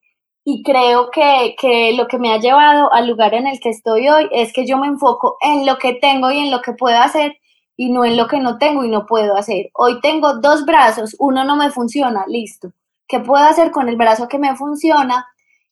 Y 0.45 0.63
creo 0.63 1.11
que, 1.11 1.55
que 1.59 1.95
lo 1.95 2.07
que 2.09 2.19
me 2.19 2.33
ha 2.33 2.39
llevado 2.39 2.93
al 2.93 3.07
lugar 3.07 3.35
en 3.35 3.47
el 3.47 3.61
que 3.61 3.71
estoy 3.71 4.09
hoy 4.09 4.29
es 4.33 4.53
que 4.53 4.67
yo 4.67 4.79
me 4.79 4.89
enfoco 4.89 5.39
en 5.41 5.65
lo 5.65 5.79
que 5.79 5.95
tengo 5.95 6.31
y 6.31 6.39
en 6.39 6.51
lo 6.51 6.61
que 6.61 6.73
puedo 6.73 6.99
hacer 6.99 7.39
y 7.77 7.91
no 7.91 8.05
en 8.05 8.17
lo 8.17 8.27
que 8.27 8.41
no 8.41 8.59
tengo 8.59 8.85
y 8.85 8.91
no 8.91 9.07
puedo 9.07 9.37
hacer. 9.37 9.71
Hoy 9.75 10.01
tengo 10.01 10.35
dos 10.41 10.67
brazos, 10.67 11.17
uno 11.19 11.45
no 11.45 11.57
me 11.57 11.71
funciona, 11.71 12.25
listo. 12.27 12.73
¿Qué 13.07 13.21
puedo 13.21 13.45
hacer 13.45 13.71
con 13.71 13.89
el 13.89 13.97
brazo 13.97 14.29
que 14.29 14.39
me 14.39 14.57
funciona 14.57 15.27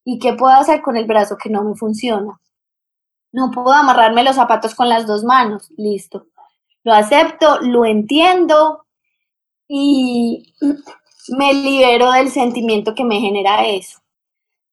y 0.05 0.19
qué 0.19 0.35
puedo 0.35 0.55
hacer 0.55 0.83
con 0.83 0.97
el 0.97 1.07
brazo 1.07 1.37
que 1.37 1.51
no 1.51 1.65
me 1.65 1.75
funciona? 1.75 2.41
No 3.33 3.51
puedo 3.51 3.73
amarrarme 3.73 4.25
los 4.25 4.37
zapatos 4.37 4.75
con 4.75 4.89
las 4.89 5.07
dos 5.07 5.25
manos, 5.25 5.71
listo. 5.77 6.27
Lo 6.85 6.93
acepto, 6.93 7.61
lo 7.63 7.85
entiendo 7.85 8.85
y 9.69 10.55
me 11.39 11.55
libero 11.55 12.13
del 12.13 12.31
sentimiento 12.31 12.95
que 12.95 13.05
me 13.05 13.21
genera 13.21 13.67
eso. 13.67 14.01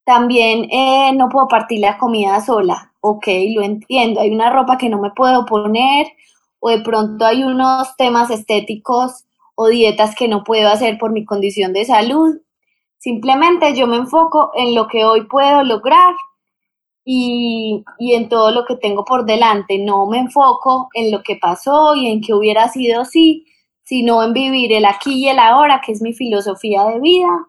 También 0.03 0.67
eh, 0.71 1.13
no 1.13 1.29
puedo 1.29 1.47
partir 1.47 1.79
la 1.79 1.97
comida 1.97 2.41
sola. 2.41 2.93
Ok, 3.01 3.27
lo 3.55 3.61
entiendo. 3.61 4.21
Hay 4.21 4.31
una 4.31 4.51
ropa 4.51 4.77
que 4.77 4.89
no 4.89 4.99
me 4.99 5.11
puedo 5.11 5.45
poner 5.45 6.07
o 6.59 6.69
de 6.69 6.81
pronto 6.81 7.25
hay 7.25 7.43
unos 7.43 7.95
temas 7.95 8.29
estéticos 8.31 9.25
o 9.55 9.67
dietas 9.67 10.15
que 10.15 10.27
no 10.27 10.43
puedo 10.43 10.69
hacer 10.69 10.97
por 10.97 11.11
mi 11.11 11.25
condición 11.25 11.73
de 11.73 11.85
salud. 11.85 12.39
Simplemente 12.99 13.75
yo 13.75 13.87
me 13.87 13.97
enfoco 13.97 14.51
en 14.55 14.75
lo 14.75 14.87
que 14.87 15.05
hoy 15.05 15.25
puedo 15.25 15.63
lograr 15.63 16.13
y, 17.05 17.83
y, 17.97 18.13
en 18.13 18.29
todo 18.29 18.51
lo 18.51 18.65
que 18.65 18.75
tengo 18.75 19.05
por 19.05 19.25
delante. 19.25 19.79
No 19.79 20.05
me 20.05 20.19
enfoco 20.19 20.89
en 20.93 21.11
lo 21.11 21.23
que 21.23 21.37
pasó 21.37 21.95
y 21.95 22.11
en 22.11 22.21
que 22.21 22.33
hubiera 22.33 22.67
sido 22.69 23.01
así, 23.01 23.45
sino 23.83 24.21
en 24.23 24.33
vivir 24.33 24.73
el 24.73 24.85
aquí 24.85 25.13
y 25.13 25.29
el 25.29 25.39
ahora, 25.39 25.81
que 25.83 25.93
es 25.93 26.01
mi 26.01 26.13
filosofía 26.13 26.83
de 26.85 26.99
vida. 26.99 27.47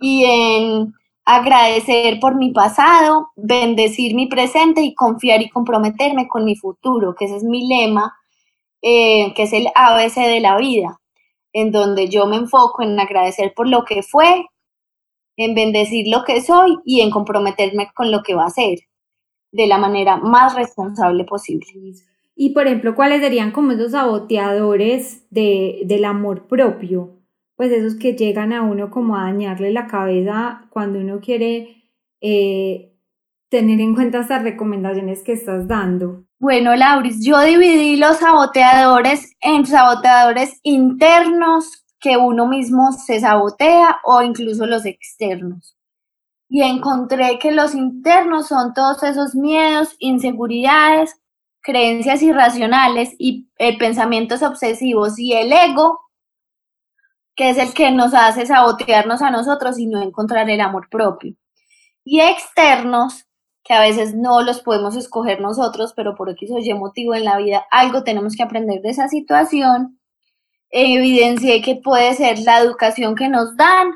Y 0.00 0.24
en 0.24 0.94
agradecer 1.26 2.20
por 2.20 2.36
mi 2.36 2.52
pasado, 2.52 3.32
bendecir 3.34 4.14
mi 4.14 4.28
presente 4.28 4.82
y 4.82 4.94
confiar 4.94 5.42
y 5.42 5.50
comprometerme 5.50 6.28
con 6.28 6.44
mi 6.44 6.54
futuro, 6.54 7.14
que 7.14 7.24
ese 7.24 7.36
es 7.36 7.44
mi 7.44 7.66
lema, 7.66 8.14
eh, 8.80 9.34
que 9.34 9.42
es 9.42 9.52
el 9.52 9.66
ABC 9.74 10.14
de 10.14 10.40
la 10.40 10.56
vida, 10.56 11.00
en 11.56 11.70
donde 11.70 12.08
yo 12.08 12.26
me 12.26 12.36
enfoco 12.36 12.82
en 12.82 12.98
agradecer 12.98 13.52
por 13.54 13.68
lo 13.68 13.84
que 13.84 14.02
fue, 14.02 14.46
en 15.36 15.54
bendecir 15.54 16.06
lo 16.08 16.24
que 16.24 16.40
soy 16.40 16.76
y 16.84 17.00
en 17.00 17.10
comprometerme 17.10 17.88
con 17.94 18.10
lo 18.10 18.22
que 18.22 18.34
va 18.34 18.46
a 18.46 18.50
ser 18.50 18.78
de 19.52 19.66
la 19.66 19.78
manera 19.78 20.16
más 20.16 20.54
responsable 20.54 21.24
posible. 21.24 21.66
Y 22.34 22.50
por 22.50 22.66
ejemplo, 22.66 22.94
¿cuáles 22.94 23.22
serían 23.22 23.52
como 23.52 23.72
esos 23.72 23.92
saboteadores 23.92 25.26
de, 25.30 25.82
del 25.84 26.04
amor 26.04 26.46
propio? 26.46 27.16
pues 27.56 27.72
esos 27.72 27.98
que 27.98 28.14
llegan 28.14 28.52
a 28.52 28.62
uno 28.62 28.90
como 28.90 29.16
a 29.16 29.24
dañarle 29.24 29.72
la 29.72 29.86
cabeza 29.86 30.68
cuando 30.70 31.00
uno 31.00 31.20
quiere 31.20 31.84
eh, 32.20 32.92
tener 33.48 33.80
en 33.80 33.94
cuenta 33.94 34.20
estas 34.20 34.42
recomendaciones 34.42 35.22
que 35.22 35.32
estás 35.32 35.66
dando. 35.66 36.25
Bueno, 36.38 36.76
Lauris, 36.76 37.24
yo 37.24 37.40
dividí 37.40 37.96
los 37.96 38.18
saboteadores 38.18 39.34
en 39.40 39.66
saboteadores 39.66 40.60
internos 40.62 41.84
que 41.98 42.16
uno 42.16 42.46
mismo 42.46 42.92
se 42.92 43.20
sabotea 43.20 44.00
o 44.04 44.22
incluso 44.22 44.66
los 44.66 44.84
externos. 44.84 45.76
Y 46.48 46.62
encontré 46.62 47.38
que 47.38 47.52
los 47.52 47.74
internos 47.74 48.48
son 48.48 48.74
todos 48.74 49.02
esos 49.02 49.34
miedos, 49.34 49.96
inseguridades, 49.98 51.16
creencias 51.62 52.22
irracionales 52.22 53.14
y 53.18 53.48
eh, 53.58 53.76
pensamientos 53.78 54.42
obsesivos 54.42 55.18
y 55.18 55.32
el 55.32 55.52
ego 55.52 56.00
que 57.36 57.50
es 57.50 57.58
el 57.58 57.74
que 57.74 57.90
nos 57.90 58.14
hace 58.14 58.46
sabotearnos 58.46 59.20
a 59.22 59.30
nosotros 59.30 59.78
y 59.78 59.86
no 59.86 60.02
encontrar 60.02 60.48
el 60.48 60.60
amor 60.60 60.88
propio. 60.88 61.34
Y 62.02 62.20
externos, 62.20 63.25
que 63.66 63.74
a 63.74 63.80
veces 63.80 64.14
no 64.14 64.42
los 64.42 64.60
podemos 64.60 64.96
escoger 64.96 65.40
nosotros, 65.40 65.92
pero 65.94 66.14
por 66.14 66.30
X 66.30 66.50
o 66.52 66.58
Y 66.58 66.72
motivo 66.74 67.14
en 67.14 67.24
la 67.24 67.36
vida 67.38 67.64
algo 67.70 68.04
tenemos 68.04 68.36
que 68.36 68.42
aprender 68.42 68.80
de 68.82 68.90
esa 68.90 69.08
situación. 69.08 69.98
Evidencié 70.70 71.62
que 71.62 71.76
puede 71.76 72.14
ser 72.14 72.38
la 72.40 72.60
educación 72.60 73.14
que 73.14 73.28
nos 73.28 73.56
dan, 73.56 73.92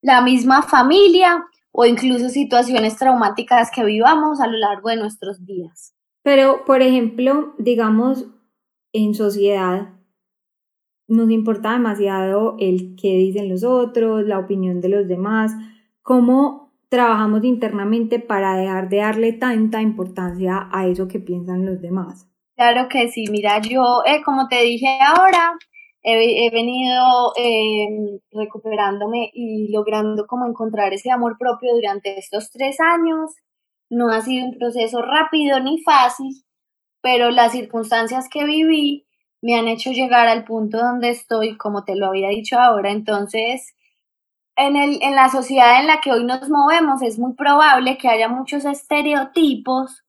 la 0.00 0.20
misma 0.22 0.62
familia 0.62 1.44
o 1.72 1.84
incluso 1.84 2.28
situaciones 2.28 2.96
traumáticas 2.96 3.70
que 3.70 3.84
vivamos 3.84 4.40
a 4.40 4.46
lo 4.46 4.58
largo 4.58 4.88
de 4.88 4.96
nuestros 4.96 5.44
días. 5.44 5.94
Pero, 6.22 6.64
por 6.64 6.82
ejemplo, 6.82 7.54
digamos, 7.58 8.26
en 8.92 9.14
sociedad, 9.14 9.94
nos 11.06 11.30
importa 11.30 11.72
demasiado 11.72 12.56
el 12.58 12.96
qué 12.96 13.08
dicen 13.08 13.48
los 13.48 13.64
otros, 13.64 14.26
la 14.26 14.38
opinión 14.38 14.80
de 14.80 14.88
los 14.88 15.08
demás, 15.08 15.52
cómo 16.02 16.67
trabajamos 16.88 17.44
internamente 17.44 18.18
para 18.18 18.56
dejar 18.56 18.88
de 18.88 18.98
darle 18.98 19.32
tanta 19.32 19.82
importancia 19.82 20.68
a 20.72 20.86
eso 20.86 21.08
que 21.08 21.20
piensan 21.20 21.66
los 21.66 21.80
demás. 21.80 22.28
Claro 22.56 22.88
que 22.88 23.08
sí, 23.08 23.24
mira, 23.30 23.60
yo, 23.60 24.02
eh, 24.04 24.22
como 24.24 24.48
te 24.48 24.62
dije 24.62 24.98
ahora, 25.00 25.52
he, 26.02 26.50
venido 26.50 27.32
em, 27.36 28.18
recuperándome 28.32 29.30
y 29.32 29.70
logrando 29.70 30.26
como 30.26 30.46
encontrar 30.46 30.92
ese 30.92 31.10
amor 31.10 31.36
propio 31.38 31.74
durante 31.74 32.18
estos 32.18 32.50
tres 32.50 32.78
años. 32.80 33.32
No 33.90 34.10
ha 34.10 34.20
sido 34.22 34.46
un 34.46 34.58
proceso 34.58 35.02
rápido 35.02 35.60
ni 35.60 35.80
fácil, 35.82 36.44
pero 37.02 37.30
las 37.30 37.52
circunstancias 37.52 38.28
que 38.30 38.44
viví 38.44 39.06
me 39.40 39.54
han 39.54 39.68
hecho 39.68 39.92
llegar 39.92 40.28
al 40.28 40.44
punto 40.44 40.78
donde 40.78 41.10
estoy, 41.10 41.56
como 41.56 41.84
te 41.84 41.94
lo 41.96 42.06
había 42.06 42.28
dicho 42.28 42.58
ahora. 42.58 42.90
Entonces, 42.90 43.74
en, 44.58 44.76
el, 44.76 44.98
en 45.02 45.14
la 45.14 45.28
sociedad 45.30 45.80
en 45.80 45.86
la 45.86 46.00
que 46.00 46.10
hoy 46.12 46.24
nos 46.24 46.48
movemos 46.50 47.00
es 47.02 47.18
muy 47.18 47.34
probable 47.34 47.96
que 47.96 48.08
haya 48.08 48.28
muchos 48.28 48.64
estereotipos 48.64 50.04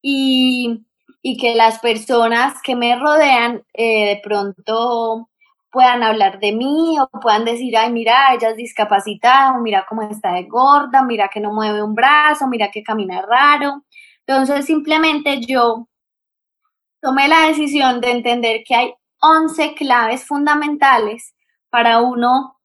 y, 0.00 0.86
y 1.20 1.36
que 1.36 1.54
las 1.54 1.78
personas 1.78 2.62
que 2.62 2.74
me 2.74 2.96
rodean 2.98 3.62
eh, 3.74 4.06
de 4.06 4.20
pronto 4.24 5.28
puedan 5.70 6.02
hablar 6.02 6.40
de 6.40 6.52
mí 6.52 6.96
o 6.98 7.20
puedan 7.20 7.44
decir, 7.44 7.76
ay, 7.76 7.92
mira, 7.92 8.32
ella 8.32 8.50
es 8.50 8.56
discapacitada, 8.56 9.58
mira 9.58 9.84
cómo 9.86 10.00
está 10.02 10.32
de 10.32 10.44
gorda, 10.44 11.02
mira 11.04 11.28
que 11.28 11.40
no 11.40 11.52
mueve 11.52 11.82
un 11.82 11.94
brazo, 11.94 12.48
mira 12.48 12.70
que 12.70 12.82
camina 12.82 13.20
raro. 13.20 13.84
Entonces, 14.26 14.64
simplemente 14.64 15.40
yo 15.40 15.88
tomé 17.02 17.28
la 17.28 17.48
decisión 17.48 18.00
de 18.00 18.12
entender 18.12 18.62
que 18.66 18.74
hay 18.74 18.94
11 19.20 19.74
claves 19.74 20.24
fundamentales 20.24 21.34
para 21.68 22.00
uno 22.00 22.57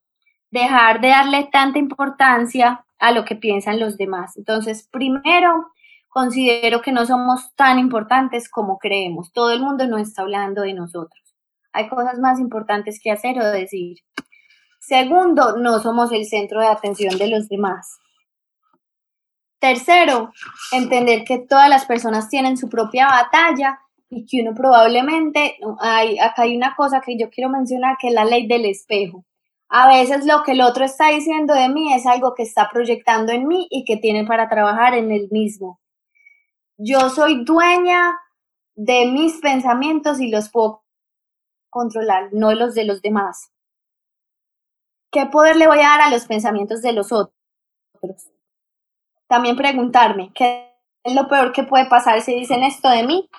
dejar 0.54 1.02
de 1.02 1.08
darle 1.08 1.50
tanta 1.52 1.80
importancia 1.80 2.86
a 3.00 3.12
lo 3.12 3.26
que 3.26 3.36
piensan 3.36 3.80
los 3.80 3.98
demás. 3.98 4.38
Entonces, 4.38 4.88
primero, 4.92 5.72
considero 6.10 6.82
que 6.82 6.92
no 6.92 7.08
somos 7.08 7.56
tan 7.56 7.80
importantes 7.80 8.50
como 8.50 8.78
creemos. 8.78 9.34
Todo 9.34 9.52
el 9.52 9.62
mundo 9.62 9.88
no 9.88 9.98
está 9.98 10.22
hablando 10.22 10.62
de 10.62 10.74
nosotros. 10.74 11.36
Hay 11.74 11.90
cosas 11.90 12.20
más 12.20 12.40
importantes 12.40 13.00
que 13.02 13.10
hacer 13.10 13.40
o 13.40 13.46
decir. 13.48 13.98
Segundo, 14.80 15.58
no 15.58 15.80
somos 15.80 16.12
el 16.12 16.26
centro 16.26 16.62
de 16.62 16.68
atención 16.68 17.18
de 17.18 17.30
los 17.30 17.50
demás. 17.50 17.98
Tercero, 19.58 20.34
entender 20.72 21.24
que 21.24 21.40
todas 21.40 21.68
las 21.68 21.86
personas 21.86 22.30
tienen 22.30 22.58
su 22.58 22.70
propia 22.70 23.08
batalla 23.08 23.80
y 24.08 24.28
que 24.28 24.42
uno 24.44 24.54
probablemente, 24.54 25.58
acá 26.22 26.44
hay 26.44 26.56
una 26.56 26.76
cosa 26.76 27.02
que 27.02 27.18
yo 27.18 27.32
quiero 27.32 27.50
mencionar, 27.50 27.96
que 28.00 28.10
es 28.10 28.14
la 28.14 28.26
ley 28.26 28.46
del 28.46 28.66
espejo. 28.66 29.26
A 29.74 29.88
veces 29.88 30.26
lo 30.26 30.44
que 30.44 30.52
el 30.52 30.62
otro 30.62 30.86
está 30.86 31.10
diciendo 31.10 31.54
de 31.54 31.68
mí 31.68 31.94
es 31.94 32.06
algo 32.06 32.36
que 32.36 32.44
está 32.44 32.70
proyectando 32.72 33.32
en 33.32 33.48
mí 33.48 33.68
y 33.70 33.86
que 33.86 33.98
tiene 33.98 34.26
para 34.26 34.48
trabajar 34.48 34.94
en 34.94 35.12
el 35.12 35.30
mismo. 35.32 35.80
Yo 36.78 37.10
soy 37.10 37.44
dueña 37.44 38.20
de 38.76 39.08
mis 39.08 39.40
pensamientos 39.42 40.20
y 40.20 40.30
los 40.30 40.50
puedo 40.50 40.84
controlar, 41.70 42.30
no 42.34 42.54
los 42.54 42.76
de 42.76 42.86
los 42.86 43.02
demás. 43.02 43.54
¿qué 45.14 45.28
poder 45.28 45.56
le 45.56 45.68
voy 45.68 45.80
a 45.80 45.90
dar 45.90 46.02
a 46.02 46.10
los 46.10 46.26
pensamientos 46.26 46.82
de 46.82 46.92
los 46.92 47.12
otros? 47.14 47.32
También 49.28 49.56
preguntarme, 49.56 50.32
¿qué 50.34 50.76
es 51.04 51.16
lo 51.16 51.30
peor 51.30 51.54
que 51.54 51.64
puede 51.64 51.86
pasar 51.86 52.20
si 52.22 52.36
dicen 52.36 52.64
esto 52.64 52.90
de 52.90 53.04
mí? 53.04 53.30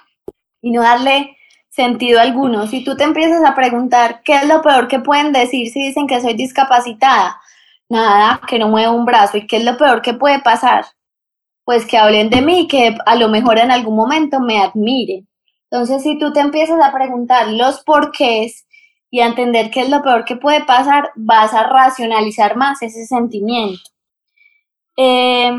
Y 0.63 0.71
no 0.71 0.81
darle 0.81 1.37
sentido 1.75 2.21
alguno. 2.21 2.67
Si 2.69 2.85
tú 2.85 2.97
te 2.97 3.05
empiezas 3.05 3.45
a 3.45 3.55
preguntar, 3.55 4.23
¿qué 4.25 4.37
es 4.37 4.49
lo 4.49 4.63
peor 4.63 4.87
que 4.87 5.01
pueden 5.01 5.33
decir 5.33 5.69
si 5.71 5.87
dicen 5.87 6.07
que 6.07 6.21
soy 6.21 6.35
discapacitada? 6.35 7.41
Nada, 7.89 8.41
que 8.47 8.59
no 8.59 8.69
muevo 8.69 8.95
un 8.95 9.05
brazo. 9.05 9.39
¿Y 9.39 9.47
qué 9.47 9.57
es 9.57 9.65
lo 9.65 9.77
peor 9.77 10.01
que 10.01 10.15
puede 10.15 10.41
pasar? 10.41 10.87
Pues 11.65 11.85
que 11.85 11.99
hablen 11.99 12.31
de 12.31 12.43
mí, 12.43 12.69
que 12.69 12.97
a 13.07 13.17
lo 13.17 13.29
mejor 13.29 13.59
en 13.59 13.73
algún 13.73 13.97
momento 13.97 14.39
me 14.39 14.61
admiren. 14.63 15.27
Entonces, 15.71 16.03
si 16.03 16.17
tú 16.19 16.33
te 16.33 16.41
empiezas 16.41 16.81
a 16.81 16.93
preguntar 16.93 17.49
los 17.49 17.83
porqués 17.83 18.67
y 19.11 19.21
a 19.21 19.27
entender 19.27 19.71
qué 19.71 19.81
es 19.81 19.91
lo 19.91 20.03
peor 20.03 20.25
que 20.25 20.37
puede 20.37 20.65
pasar, 20.65 21.11
vas 21.17 21.53
a 21.55 21.65
racionalizar 21.65 22.57
más 22.57 22.83
ese 22.83 23.05
sentimiento. 23.07 23.83
Eh, 24.97 25.51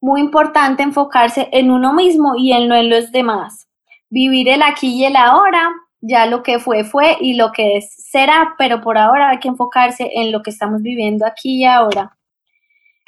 muy 0.00 0.20
importante 0.20 0.82
enfocarse 0.82 1.50
en 1.52 1.70
uno 1.70 1.92
mismo 1.92 2.34
y 2.36 2.52
en 2.52 2.68
no 2.68 2.76
en 2.76 2.88
los 2.88 3.12
demás. 3.12 3.69
Vivir 4.10 4.48
el 4.48 4.62
aquí 4.62 4.88
y 4.88 5.04
el 5.04 5.16
ahora, 5.16 5.70
ya 6.00 6.26
lo 6.26 6.42
que 6.42 6.58
fue 6.58 6.84
fue 6.84 7.16
y 7.20 7.34
lo 7.34 7.52
que 7.52 7.76
es 7.76 7.94
será, 8.10 8.54
pero 8.58 8.80
por 8.80 8.98
ahora 8.98 9.30
hay 9.30 9.38
que 9.38 9.48
enfocarse 9.48 10.10
en 10.14 10.32
lo 10.32 10.42
que 10.42 10.50
estamos 10.50 10.82
viviendo 10.82 11.26
aquí 11.26 11.60
y 11.60 11.64
ahora. 11.64 12.16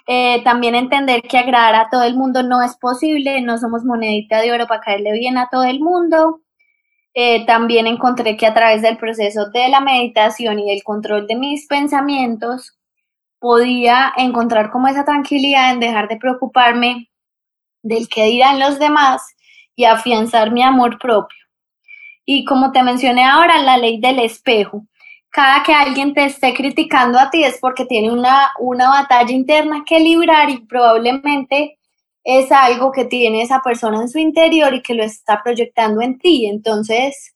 Eh, 0.06 0.42
también 0.44 0.74
entender 0.74 1.22
que 1.22 1.38
agradar 1.38 1.74
a 1.76 1.88
todo 1.90 2.04
el 2.04 2.16
mundo 2.16 2.42
no 2.42 2.62
es 2.62 2.76
posible, 2.76 3.40
no 3.40 3.58
somos 3.58 3.84
monedita 3.84 4.40
de 4.40 4.52
oro 4.52 4.66
para 4.66 4.80
caerle 4.80 5.12
bien 5.12 5.38
a 5.38 5.48
todo 5.50 5.64
el 5.64 5.80
mundo. 5.80 6.40
Eh, 7.14 7.44
también 7.46 7.86
encontré 7.86 8.36
que 8.36 8.46
a 8.46 8.54
través 8.54 8.82
del 8.82 8.96
proceso 8.96 9.50
de 9.50 9.68
la 9.68 9.80
meditación 9.80 10.58
y 10.58 10.72
el 10.72 10.82
control 10.82 11.26
de 11.26 11.36
mis 11.36 11.66
pensamientos, 11.66 12.78
podía 13.42 14.12
encontrar 14.16 14.70
como 14.70 14.86
esa 14.86 15.04
tranquilidad 15.04 15.72
en 15.72 15.80
dejar 15.80 16.08
de 16.08 16.16
preocuparme 16.16 17.10
del 17.82 18.08
que 18.08 18.26
dirán 18.26 18.60
los 18.60 18.78
demás 18.78 19.34
afianzar 19.84 20.50
mi 20.50 20.62
amor 20.62 20.98
propio. 20.98 21.38
Y 22.24 22.44
como 22.44 22.72
te 22.72 22.82
mencioné 22.82 23.24
ahora, 23.24 23.62
la 23.62 23.76
ley 23.76 24.00
del 24.00 24.18
espejo. 24.20 24.86
Cada 25.30 25.62
que 25.62 25.72
alguien 25.72 26.14
te 26.14 26.24
esté 26.24 26.54
criticando 26.54 27.18
a 27.18 27.30
ti 27.30 27.42
es 27.42 27.58
porque 27.60 27.86
tiene 27.86 28.10
una, 28.10 28.52
una 28.58 28.88
batalla 28.88 29.32
interna 29.32 29.82
que 29.86 29.98
librar 29.98 30.50
y 30.50 30.58
probablemente 30.58 31.78
es 32.22 32.52
algo 32.52 32.92
que 32.92 33.06
tiene 33.06 33.42
esa 33.42 33.60
persona 33.60 34.02
en 34.02 34.08
su 34.08 34.18
interior 34.18 34.74
y 34.74 34.82
que 34.82 34.94
lo 34.94 35.02
está 35.02 35.42
proyectando 35.42 36.02
en 36.02 36.18
ti. 36.18 36.46
Entonces, 36.46 37.34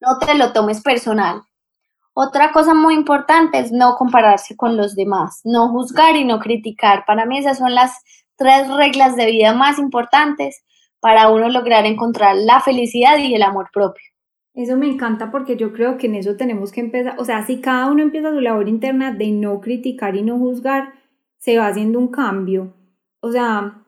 no 0.00 0.18
te 0.18 0.34
lo 0.34 0.52
tomes 0.52 0.80
personal. 0.82 1.42
Otra 2.14 2.50
cosa 2.50 2.72
muy 2.72 2.94
importante 2.94 3.58
es 3.58 3.70
no 3.70 3.94
compararse 3.96 4.56
con 4.56 4.76
los 4.76 4.94
demás, 4.96 5.42
no 5.44 5.68
juzgar 5.68 6.16
y 6.16 6.24
no 6.24 6.38
criticar. 6.38 7.04
Para 7.06 7.26
mí 7.26 7.38
esas 7.38 7.58
son 7.58 7.74
las 7.74 8.02
tres 8.36 8.68
reglas 8.68 9.16
de 9.16 9.26
vida 9.26 9.52
más 9.52 9.78
importantes 9.78 10.64
para 11.00 11.30
uno 11.30 11.48
lograr 11.48 11.86
encontrar 11.86 12.36
la 12.36 12.60
felicidad 12.60 13.18
y 13.18 13.34
el 13.34 13.42
amor 13.42 13.68
propio. 13.72 14.04
Eso 14.54 14.76
me 14.76 14.88
encanta 14.88 15.30
porque 15.30 15.56
yo 15.56 15.72
creo 15.72 15.98
que 15.98 16.06
en 16.06 16.14
eso 16.14 16.36
tenemos 16.36 16.72
que 16.72 16.80
empezar, 16.80 17.16
o 17.18 17.24
sea, 17.24 17.44
si 17.46 17.60
cada 17.60 17.90
uno 17.90 18.02
empieza 18.02 18.32
su 18.32 18.40
labor 18.40 18.68
interna 18.68 19.12
de 19.12 19.30
no 19.30 19.60
criticar 19.60 20.16
y 20.16 20.22
no 20.22 20.38
juzgar, 20.38 20.94
se 21.38 21.58
va 21.58 21.68
haciendo 21.68 21.98
un 21.98 22.08
cambio. 22.08 22.74
O 23.20 23.30
sea, 23.30 23.84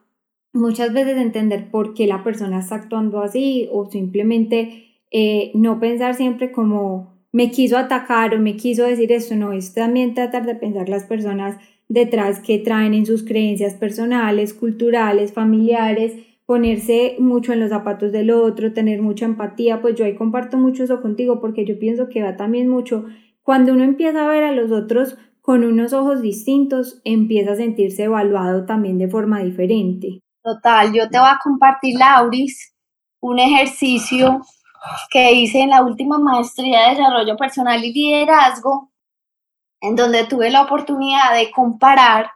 muchas 0.53 0.93
veces 0.93 1.17
entender 1.17 1.71
por 1.71 1.93
qué 1.93 2.05
la 2.05 2.23
persona 2.23 2.59
está 2.59 2.75
actuando 2.75 3.21
así 3.21 3.67
o 3.71 3.89
simplemente 3.89 5.01
eh, 5.11 5.51
no 5.55 5.79
pensar 5.79 6.13
siempre 6.13 6.51
como 6.51 7.19
me 7.31 7.51
quiso 7.51 7.77
atacar 7.77 8.35
o 8.35 8.39
me 8.39 8.55
quiso 8.55 8.83
decir 8.83 9.11
esto, 9.11 9.35
no, 9.35 9.53
es 9.53 9.73
también 9.73 10.13
tratar 10.13 10.45
de 10.45 10.55
pensar 10.55 10.89
las 10.89 11.03
personas 11.03 11.57
detrás 11.87 12.39
que 12.39 12.59
traen 12.59 12.93
en 12.93 13.05
sus 13.05 13.23
creencias 13.23 13.73
personales, 13.73 14.53
culturales, 14.53 15.33
familiares, 15.33 16.13
ponerse 16.49 17.15
mucho 17.19 17.53
en 17.53 17.59
los 17.59 17.69
zapatos 17.69 18.11
del 18.11 18.31
otro, 18.31 18.73
tener 18.73 19.03
mucha 19.03 19.25
empatía, 19.25 19.83
pues 19.83 19.93
yo 19.93 20.03
ahí 20.03 20.15
comparto 20.15 20.57
mucho 20.57 20.83
eso 20.83 20.99
contigo 20.99 21.39
porque 21.39 21.63
yo 21.63 21.77
pienso 21.77 22.09
que 22.09 22.23
va 22.23 22.37
también 22.37 22.67
mucho, 22.67 23.05
cuando 23.43 23.71
uno 23.71 23.83
empieza 23.83 24.25
a 24.25 24.27
ver 24.27 24.43
a 24.43 24.51
los 24.51 24.71
otros 24.71 25.15
con 25.41 25.63
unos 25.63 25.93
ojos 25.93 26.23
distintos, 26.23 27.01
empieza 27.03 27.51
a 27.51 27.55
sentirse 27.55 28.05
evaluado 28.05 28.65
también 28.65 28.97
de 28.97 29.07
forma 29.07 29.43
diferente. 29.43 30.21
Total, 30.41 30.91
yo 30.91 31.07
te 31.07 31.19
voy 31.19 31.27
a 31.27 31.37
compartir, 31.37 31.99
Lauris, 31.99 32.73
un 33.19 33.37
ejercicio 33.37 34.41
que 35.11 35.31
hice 35.33 35.59
en 35.59 35.69
la 35.69 35.83
última 35.83 36.17
maestría 36.17 36.85
de 36.85 36.95
desarrollo 36.95 37.37
personal 37.37 37.85
y 37.85 37.93
liderazgo, 37.93 38.91
en 39.81 39.95
donde 39.95 40.25
tuve 40.25 40.49
la 40.49 40.63
oportunidad 40.63 41.35
de 41.35 41.51
comparar. 41.51 42.31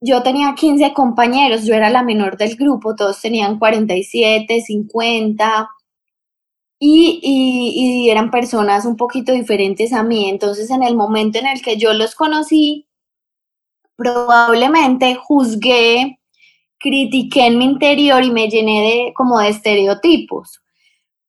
Yo 0.00 0.22
tenía 0.22 0.54
15 0.54 0.92
compañeros, 0.94 1.64
yo 1.64 1.74
era 1.74 1.90
la 1.90 2.02
menor 2.02 2.36
del 2.36 2.56
grupo, 2.56 2.94
todos 2.96 3.20
tenían 3.20 3.58
47, 3.58 4.60
50, 4.62 5.68
y, 6.78 7.20
y, 7.22 8.06
y, 8.06 8.10
eran 8.10 8.30
personas 8.30 8.86
un 8.86 8.96
poquito 8.96 9.32
diferentes 9.32 9.92
a 9.92 10.02
mí. 10.02 10.30
Entonces, 10.30 10.70
en 10.70 10.82
el 10.82 10.96
momento 10.96 11.38
en 11.38 11.46
el 11.46 11.60
que 11.60 11.76
yo 11.76 11.92
los 11.92 12.14
conocí, 12.14 12.88
probablemente 13.96 15.14
juzgué, 15.14 16.20
critiqué 16.78 17.46
en 17.46 17.58
mi 17.58 17.66
interior 17.66 18.24
y 18.24 18.30
me 18.30 18.48
llené 18.48 18.82
de 18.82 19.12
como 19.14 19.38
de 19.38 19.50
estereotipos. 19.50 20.62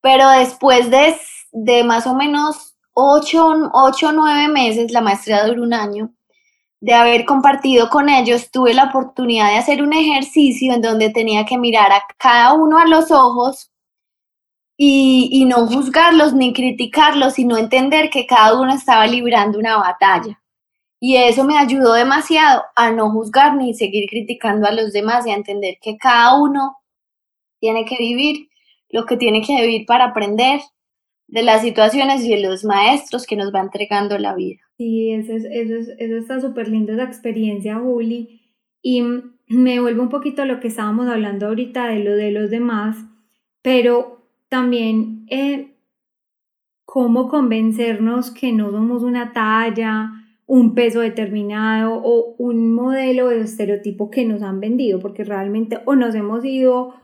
Pero 0.02 0.30
después 0.30 0.90
de, 0.90 1.18
de 1.52 1.84
más 1.84 2.08
o 2.08 2.16
menos 2.16 2.76
ocho 2.94 3.48
o 3.50 4.12
nueve 4.14 4.48
meses, 4.48 4.92
la 4.92 5.02
maestría 5.02 5.46
duró 5.46 5.64
un 5.64 5.74
año, 5.74 6.14
de 6.82 6.94
haber 6.94 7.26
compartido 7.26 7.90
con 7.90 8.10
ellos, 8.10 8.50
tuve 8.52 8.74
la 8.74 8.86
oportunidad 8.86 9.50
de 9.50 9.58
hacer 9.58 9.84
un 9.84 9.94
ejercicio 9.94 10.74
en 10.74 10.82
donde 10.82 11.12
tenía 11.12 11.46
que 11.46 11.58
mirar 11.58 11.92
a 11.92 12.04
cada 12.18 12.54
uno 12.54 12.80
a 12.80 12.88
los 12.88 13.12
ojos 13.12 13.72
y, 14.78 15.46
no 15.46 15.68
juzgarlos 15.68 16.34
ni 16.34 16.54
criticarlos, 16.54 17.36
sino 17.36 17.56
entender 17.58 18.10
que 18.10 18.26
cada 18.26 18.60
uno 18.60 18.74
estaba 18.74 19.06
librando 19.06 19.60
una 19.60 19.78
batalla. 19.78 20.42
Y 21.00 21.18
eso 21.18 21.44
me 21.44 21.58
ayudó 21.58 21.94
demasiado 21.94 22.64
a 22.76 22.92
no 22.92 23.12
juzgar 23.12 23.56
ni 23.56 23.76
seguir 23.76 24.10
criticando 24.10 24.68
a 24.68 24.72
los 24.72 24.92
demás 24.92 25.26
y 25.28 25.32
a 25.32 25.36
entender 25.36 25.78
que 25.82 25.98
cada 25.98 26.36
uno 26.42 26.78
tiene 27.60 27.86
que 27.86 27.98
vivir 27.98 28.50
lo 28.90 29.06
que 29.06 29.18
tiene 29.18 29.42
que 29.44 29.56
vivir 29.62 29.86
para 29.86 30.06
aprender 30.06 30.62
de 31.28 31.44
las 31.44 31.62
situaciones 31.62 32.24
y 32.24 32.30
de 32.30 32.42
los 32.42 32.64
maestros 32.64 33.26
que 33.26 33.36
nos 33.36 33.54
va 33.54 33.62
entregando 33.62 34.18
la 34.18 34.34
vida. 34.34 34.62
Sí, 34.82 35.12
eso, 35.12 35.34
es, 35.34 35.46
eso, 35.46 35.76
es, 35.76 35.90
eso 36.00 36.18
está 36.18 36.42
súper 36.42 36.68
lindo, 36.68 36.92
esa 36.92 37.04
experiencia, 37.04 37.78
Juli. 37.78 38.42
Y 38.82 39.04
me 39.48 39.80
vuelvo 39.80 40.02
un 40.02 40.10
poquito 40.10 40.42
a 40.42 40.46
lo 40.46 40.60
que 40.60 40.70
estábamos 40.70 41.08
hablando 41.08 41.46
ahorita 41.46 41.86
de 41.90 42.04
lo 42.04 42.16
de 42.16 42.32
los 42.32 42.50
demás, 42.50 42.98
pero 43.62 44.26
también 44.50 45.28
eh, 45.30 45.76
cómo 46.84 47.30
convencernos 47.30 48.32
que 48.32 48.54
no 48.54 48.72
somos 48.72 49.04
una 49.04 49.34
talla, 49.34 50.14
un 50.48 50.74
peso 50.74 51.02
determinado 51.02 52.02
o 52.04 52.34
un 52.40 52.74
modelo 52.74 53.28
de 53.28 53.42
estereotipo 53.42 54.10
que 54.10 54.26
nos 54.26 54.42
han 54.42 54.60
vendido, 54.60 54.98
porque 54.98 55.24
realmente 55.24 55.78
o 55.86 55.94
nos 55.94 56.16
hemos 56.16 56.44
ido 56.44 56.96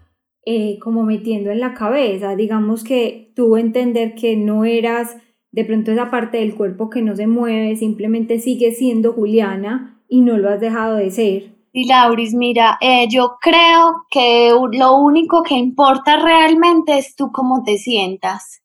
eh, 0.47 0.79
como 0.79 1.03
metiendo 1.03 1.51
en 1.51 1.59
la 1.59 1.75
cabeza, 1.75 2.35
digamos 2.35 2.83
que 2.83 3.31
tuvo 3.35 3.59
entender 3.59 4.15
que 4.15 4.35
no 4.35 4.65
eras 4.65 5.17
de 5.51 5.65
pronto 5.65 5.91
esa 5.91 6.10
parte 6.10 6.38
del 6.38 6.55
cuerpo 6.55 6.89
que 6.89 7.01
no 7.01 7.15
se 7.15 7.27
mueve, 7.27 7.75
simplemente 7.75 8.39
sigue 8.39 8.71
siendo 8.71 9.13
Juliana 9.13 10.01
y 10.07 10.21
no 10.21 10.38
lo 10.38 10.49
has 10.49 10.60
dejado 10.60 10.95
de 10.95 11.12
ser. 11.12 11.55
Y 11.73 11.88
Lauris, 11.88 12.33
mira, 12.33 12.77
eh, 12.81 13.07
yo 13.10 13.38
creo 13.41 14.05
que 14.10 14.51
lo 14.71 14.97
único 14.97 15.43
que 15.43 15.55
importa 15.55 16.17
realmente 16.17 16.97
es 16.97 17.15
tú 17.15 17.31
cómo 17.31 17.63
te 17.63 17.77
sientas. 17.77 18.62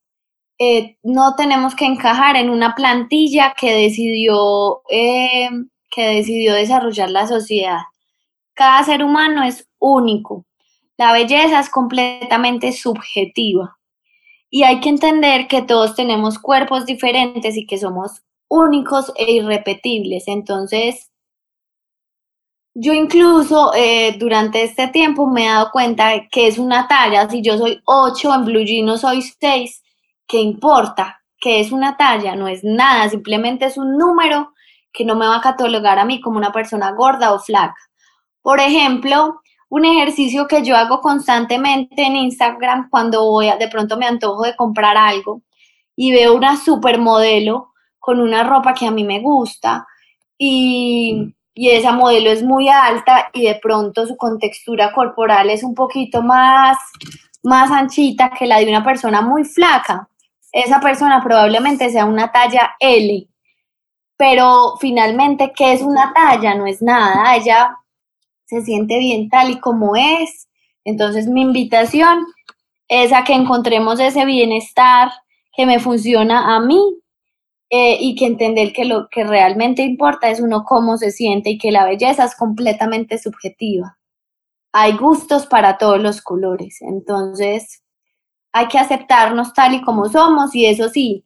Eh, 0.59 0.97
no 1.03 1.35
tenemos 1.37 1.75
que 1.75 1.85
encajar 1.87 2.37
en 2.37 2.51
una 2.51 2.75
plantilla 2.75 3.55
que 3.59 3.75
decidió, 3.75 4.83
que 4.88 6.03
decidió 6.03 6.55
desarrollar 6.55 7.11
la 7.11 7.27
sociedad. 7.27 7.81
Cada 8.55 8.83
ser 8.85 9.03
humano 9.03 9.42
es 9.42 9.68
único 9.79 10.47
la 11.03 11.12
belleza 11.12 11.59
es 11.59 11.68
completamente 11.71 12.73
subjetiva 12.73 13.77
y 14.55 14.65
hay 14.65 14.81
que 14.81 14.91
entender 14.91 15.49
que 15.49 15.62
todos 15.62 15.95
tenemos 15.95 16.38
cuerpos 16.38 16.85
diferentes 16.85 17.57
y 17.57 17.67
que 17.67 17.79
somos 17.79 18.23
únicos 18.49 19.11
e 19.17 19.33
irrepetibles. 19.33 20.25
Entonces, 20.29 21.11
yo 22.75 22.93
incluso 22.93 23.73
eh, 23.75 24.15
durante 24.19 24.62
este 24.62 24.88
tiempo 24.88 25.27
me 25.27 25.47
he 25.47 25.49
dado 25.49 25.71
cuenta 25.73 26.29
que 26.31 26.49
es 26.49 26.59
una 26.59 26.87
talla. 26.87 27.31
Si 27.31 27.41
yo 27.41 27.57
soy 27.57 27.81
8, 27.87 28.35
en 28.35 28.45
Blue 28.45 28.62
Jeans 28.62 29.01
soy 29.01 29.23
6, 29.23 29.83
¿qué 30.27 30.41
importa? 30.41 31.23
Que 31.41 31.61
es 31.61 31.73
una 31.73 31.97
talla, 31.97 32.37
no 32.37 32.47
es 32.47 32.62
nada, 32.62 33.09
simplemente 33.09 33.65
es 33.65 33.79
un 33.79 33.97
número 33.97 34.53
que 34.93 35.07
no 35.07 35.17
me 35.17 35.27
va 35.27 35.37
a 35.37 35.41
catalogar 35.41 35.99
a 35.99 36.05
mí 36.05 36.21
como 36.21 36.37
una 36.37 36.53
persona 36.53 36.93
gorda 36.93 37.33
o 37.33 37.38
flaca. 37.38 37.81
Por 38.43 38.61
ejemplo, 38.61 39.41
un 39.73 39.87
ejercicio 39.87 40.47
que 40.47 40.63
yo 40.63 40.77
hago 40.77 41.01
constantemente 41.01 42.03
en 42.03 42.15
Instagram 42.15 42.91
cuando 42.91 43.25
voy 43.25 43.49
a, 43.49 43.57
de 43.57 43.69
pronto 43.69 43.97
me 43.97 44.05
antojo 44.05 44.43
de 44.43 44.55
comprar 44.55 44.99
algo 44.99 45.41
y 45.97 46.13
veo 46.13 46.35
una 46.35 46.59
supermodelo 46.59 47.73
con 47.99 48.21
una 48.21 48.45
ropa 48.45 48.75
que 48.75 48.87
a 48.87 48.91
mí 48.91 49.03
me 49.03 49.21
gusta 49.21 49.87
y, 50.37 51.35
y 51.55 51.71
esa 51.71 51.93
modelo 51.93 52.31
es 52.31 52.43
muy 52.43 52.69
alta 52.69 53.31
y 53.33 53.47
de 53.47 53.59
pronto 53.63 54.07
su 54.07 54.15
contextura 54.19 54.93
corporal 54.93 55.49
es 55.49 55.63
un 55.65 55.75
poquito 55.75 56.21
más, 56.21 56.77
más 57.43 57.71
anchita 57.71 58.29
que 58.29 58.47
la 58.47 58.59
de 58.59 58.69
una 58.69 58.85
persona 58.85 59.23
muy 59.23 59.43
flaca. 59.45 60.07
Esa 60.53 60.81
persona 60.81 61.23
probablemente 61.25 61.89
sea 61.89 62.05
una 62.05 62.31
talla 62.31 62.75
L, 62.79 63.27
pero 64.19 64.75
finalmente, 64.79 65.51
¿qué 65.57 65.73
es 65.73 65.81
una 65.81 66.13
talla? 66.13 66.55
No 66.55 66.67
es 66.67 66.83
nada, 66.83 67.35
ella 67.35 67.79
se 68.53 68.62
siente 68.62 68.99
bien 68.99 69.31
tal 69.31 69.51
y 69.51 69.61
como 69.61 69.97
es. 69.97 70.49
Entonces 70.85 71.27
mi 71.27 71.41
invitación 71.41 72.27
es 72.87 73.11
a 73.12 73.25
que 73.25 73.33
encontremos 73.33 73.99
ese 73.99 74.27
bienestar 74.27 75.11
que 75.57 75.65
me 75.65 75.81
funciona 75.81 76.55
a 76.55 76.61
mí 76.61 76.81
eh, 77.71 77.97
y 77.99 78.15
que 78.15 78.27
entender 78.27 78.75
que 78.75 78.85
lo 78.85 79.09
que 79.09 79.25
realmente 79.25 79.83
importa 79.83 80.29
es 80.29 80.41
uno 80.41 80.65
cómo 80.65 80.99
se 80.99 81.11
siente 81.11 81.49
y 81.51 81.59
que 81.59 81.73
la 81.73 81.87
belleza 81.87 82.25
es 82.25 82.37
completamente 82.37 83.17
subjetiva. 83.17 83.99
Hay 84.73 84.99
gustos 84.99 85.47
para 85.47 85.79
todos 85.79 86.01
los 86.01 86.21
colores, 86.21 86.83
entonces 86.83 87.83
hay 88.53 88.69
que 88.69 88.79
aceptarnos 88.79 89.55
tal 89.55 89.75
y 89.75 89.83
como 89.83 90.11
somos 90.11 90.55
y 90.55 90.67
eso 90.67 90.91
sí, 90.91 91.25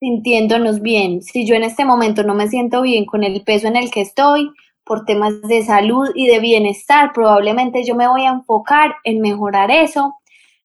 sintiéndonos 0.00 0.80
bien. 0.80 1.22
Si 1.22 1.46
yo 1.46 1.54
en 1.54 1.64
este 1.64 1.84
momento 1.84 2.22
no 2.22 2.34
me 2.34 2.48
siento 2.48 2.80
bien 2.80 3.04
con 3.04 3.24
el 3.24 3.42
peso 3.44 3.68
en 3.68 3.76
el 3.76 3.90
que 3.90 4.00
estoy, 4.00 4.50
por 4.86 5.04
temas 5.04 5.42
de 5.42 5.64
salud 5.64 6.08
y 6.14 6.28
de 6.28 6.38
bienestar, 6.38 7.10
probablemente 7.12 7.84
yo 7.84 7.96
me 7.96 8.06
voy 8.08 8.22
a 8.22 8.30
enfocar 8.30 8.94
en 9.02 9.20
mejorar 9.20 9.70
eso, 9.72 10.14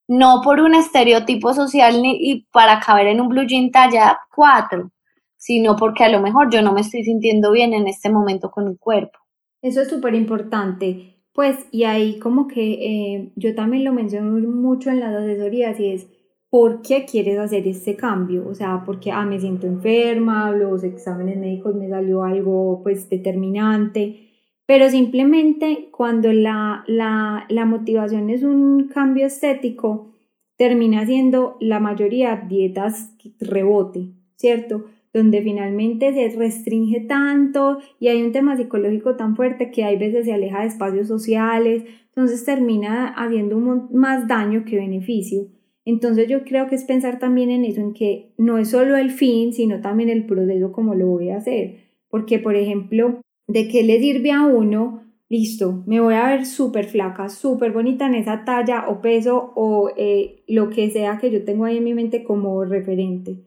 no 0.07 0.41
por 0.43 0.59
un 0.61 0.75
estereotipo 0.75 1.53
social 1.53 2.01
ni 2.01 2.45
para 2.51 2.79
caber 2.79 3.07
en 3.07 3.19
un 3.19 3.29
blue 3.29 3.47
jean 3.47 3.71
talla 3.71 4.19
4, 4.35 4.91
sino 5.37 5.75
porque 5.75 6.03
a 6.03 6.09
lo 6.09 6.21
mejor 6.21 6.51
yo 6.51 6.61
no 6.61 6.71
me 6.71 6.81
estoy 6.81 7.03
sintiendo 7.03 7.51
bien 7.51 7.73
en 7.73 7.87
este 7.87 8.11
momento 8.11 8.51
con 8.51 8.69
mi 8.69 8.77
cuerpo. 8.77 9.17
Eso 9.61 9.81
es 9.81 9.89
súper 9.89 10.13
importante. 10.13 11.17
Pues, 11.33 11.65
y 11.71 11.85
ahí 11.85 12.19
como 12.19 12.47
que 12.47 12.73
eh, 12.73 13.31
yo 13.35 13.55
también 13.55 13.85
lo 13.85 13.93
menciono 13.93 14.31
mucho 14.31 14.89
en 14.89 14.99
las 14.99 15.15
asesorías 15.15 15.79
y 15.79 15.93
es, 15.93 16.07
¿por 16.51 16.81
qué 16.83 17.05
quieres 17.05 17.39
hacer 17.39 17.67
este 17.67 17.95
cambio? 17.95 18.47
O 18.47 18.53
sea, 18.53 18.83
porque, 18.85 19.11
ah, 19.11 19.25
me 19.25 19.39
siento 19.39 19.65
enferma, 19.67 20.51
los 20.51 20.83
exámenes 20.83 21.37
médicos 21.37 21.75
me 21.75 21.89
salió 21.89 22.23
algo 22.23 22.81
pues 22.83 23.09
determinante, 23.09 24.29
pero 24.67 24.89
simplemente 24.89 25.89
cuando 25.91 26.31
la, 26.33 26.83
la, 26.87 27.45
la 27.49 27.65
motivación 27.65 28.29
es 28.29 28.43
un 28.43 28.89
cambio 28.89 29.25
estético, 29.27 30.13
termina 30.57 31.05
siendo 31.05 31.57
la 31.61 31.79
mayoría 31.79 32.35
dietas 32.47 33.15
rebote, 33.39 34.11
¿cierto? 34.35 34.85
donde 35.13 35.41
finalmente 35.41 36.13
se 36.13 36.37
restringe 36.37 37.01
tanto 37.01 37.79
y 37.99 38.07
hay 38.07 38.21
un 38.23 38.31
tema 38.31 38.55
psicológico 38.55 39.15
tan 39.15 39.35
fuerte 39.35 39.71
que 39.71 39.83
hay 39.83 39.97
veces 39.97 40.25
se 40.25 40.33
aleja 40.33 40.61
de 40.61 40.67
espacios 40.67 41.07
sociales, 41.07 41.83
entonces 42.07 42.43
termina 42.45 43.07
haciendo 43.07 43.57
más 43.57 44.27
daño 44.27 44.63
que 44.65 44.77
beneficio. 44.77 45.47
Entonces 45.85 46.27
yo 46.27 46.43
creo 46.43 46.67
que 46.67 46.75
es 46.75 46.83
pensar 46.83 47.19
también 47.19 47.49
en 47.49 47.65
eso, 47.65 47.81
en 47.81 47.93
que 47.93 48.33
no 48.37 48.57
es 48.57 48.69
solo 48.69 48.97
el 48.97 49.11
fin, 49.11 49.53
sino 49.53 49.81
también 49.81 50.09
el 50.09 50.25
proceso 50.25 50.71
como 50.71 50.95
lo 50.95 51.07
voy 51.07 51.29
a 51.29 51.37
hacer. 51.37 51.77
Porque, 52.09 52.39
por 52.39 52.55
ejemplo, 52.55 53.21
¿de 53.47 53.67
qué 53.67 53.83
le 53.83 53.99
sirve 53.99 54.31
a 54.31 54.45
uno? 54.45 55.03
Listo, 55.29 55.83
me 55.87 56.01
voy 56.01 56.15
a 56.15 56.27
ver 56.29 56.45
súper 56.45 56.85
flaca, 56.85 57.29
súper 57.29 57.71
bonita 57.71 58.05
en 58.05 58.15
esa 58.15 58.43
talla 58.43 58.89
o 58.89 59.01
peso 59.01 59.53
o 59.55 59.89
eh, 59.95 60.43
lo 60.47 60.69
que 60.69 60.89
sea 60.91 61.17
que 61.19 61.31
yo 61.31 61.43
tengo 61.45 61.65
ahí 61.65 61.77
en 61.77 61.85
mi 61.85 61.93
mente 61.93 62.23
como 62.23 62.63
referente 62.65 63.37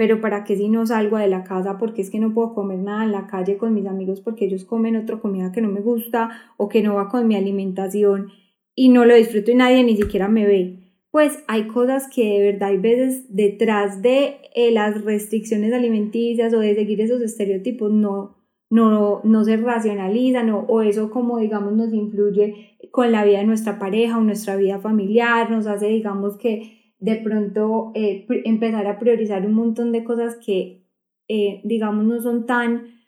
pero 0.00 0.22
para 0.22 0.44
qué 0.44 0.56
si 0.56 0.70
no 0.70 0.86
salgo 0.86 1.18
de 1.18 1.28
la 1.28 1.44
casa 1.44 1.76
porque 1.76 2.00
es 2.00 2.08
que 2.08 2.18
no 2.18 2.32
puedo 2.32 2.54
comer 2.54 2.78
nada 2.78 3.04
en 3.04 3.12
la 3.12 3.26
calle 3.26 3.58
con 3.58 3.74
mis 3.74 3.84
amigos 3.84 4.22
porque 4.22 4.46
ellos 4.46 4.64
comen 4.64 4.96
otra 4.96 5.20
comida 5.20 5.52
que 5.52 5.60
no 5.60 5.68
me 5.68 5.82
gusta 5.82 6.30
o 6.56 6.70
que 6.70 6.82
no 6.82 6.94
va 6.94 7.10
con 7.10 7.28
mi 7.28 7.36
alimentación 7.36 8.30
y 8.74 8.88
no 8.88 9.04
lo 9.04 9.14
disfruto 9.14 9.50
y 9.50 9.56
nadie 9.56 9.84
ni 9.84 9.98
siquiera 9.98 10.26
me 10.26 10.46
ve. 10.46 10.79
Pues 11.10 11.42
hay 11.48 11.66
cosas 11.66 12.08
que 12.14 12.24
de 12.24 12.52
verdad 12.52 12.68
hay 12.70 12.78
veces 12.78 13.34
detrás 13.34 14.00
de 14.00 14.36
eh, 14.54 14.70
las 14.70 15.04
restricciones 15.04 15.72
alimenticias 15.72 16.54
o 16.54 16.60
de 16.60 16.74
seguir 16.74 17.00
esos 17.00 17.20
estereotipos 17.20 17.90
no, 17.90 18.36
no, 18.70 19.20
no 19.24 19.44
se 19.44 19.56
racionalizan 19.56 20.50
o, 20.50 20.60
o, 20.60 20.82
eso 20.82 21.10
como 21.10 21.38
digamos 21.38 21.72
nos 21.72 21.92
influye 21.92 22.78
con 22.92 23.10
la 23.10 23.24
vida 23.24 23.38
de 23.38 23.46
nuestra 23.46 23.78
pareja 23.78 24.18
o 24.18 24.22
nuestra 24.22 24.56
vida 24.56 24.78
familiar, 24.78 25.50
nos 25.50 25.66
hace 25.66 25.88
digamos 25.88 26.36
que 26.36 26.80
de 27.00 27.16
pronto 27.16 27.92
eh, 27.94 28.26
empezar 28.44 28.86
a 28.86 28.98
priorizar 28.98 29.44
un 29.46 29.54
montón 29.54 29.90
de 29.90 30.04
cosas 30.04 30.36
que, 30.36 30.84
eh, 31.28 31.60
digamos, 31.64 32.04
no 32.04 32.20
son 32.20 32.46
tan, 32.46 32.99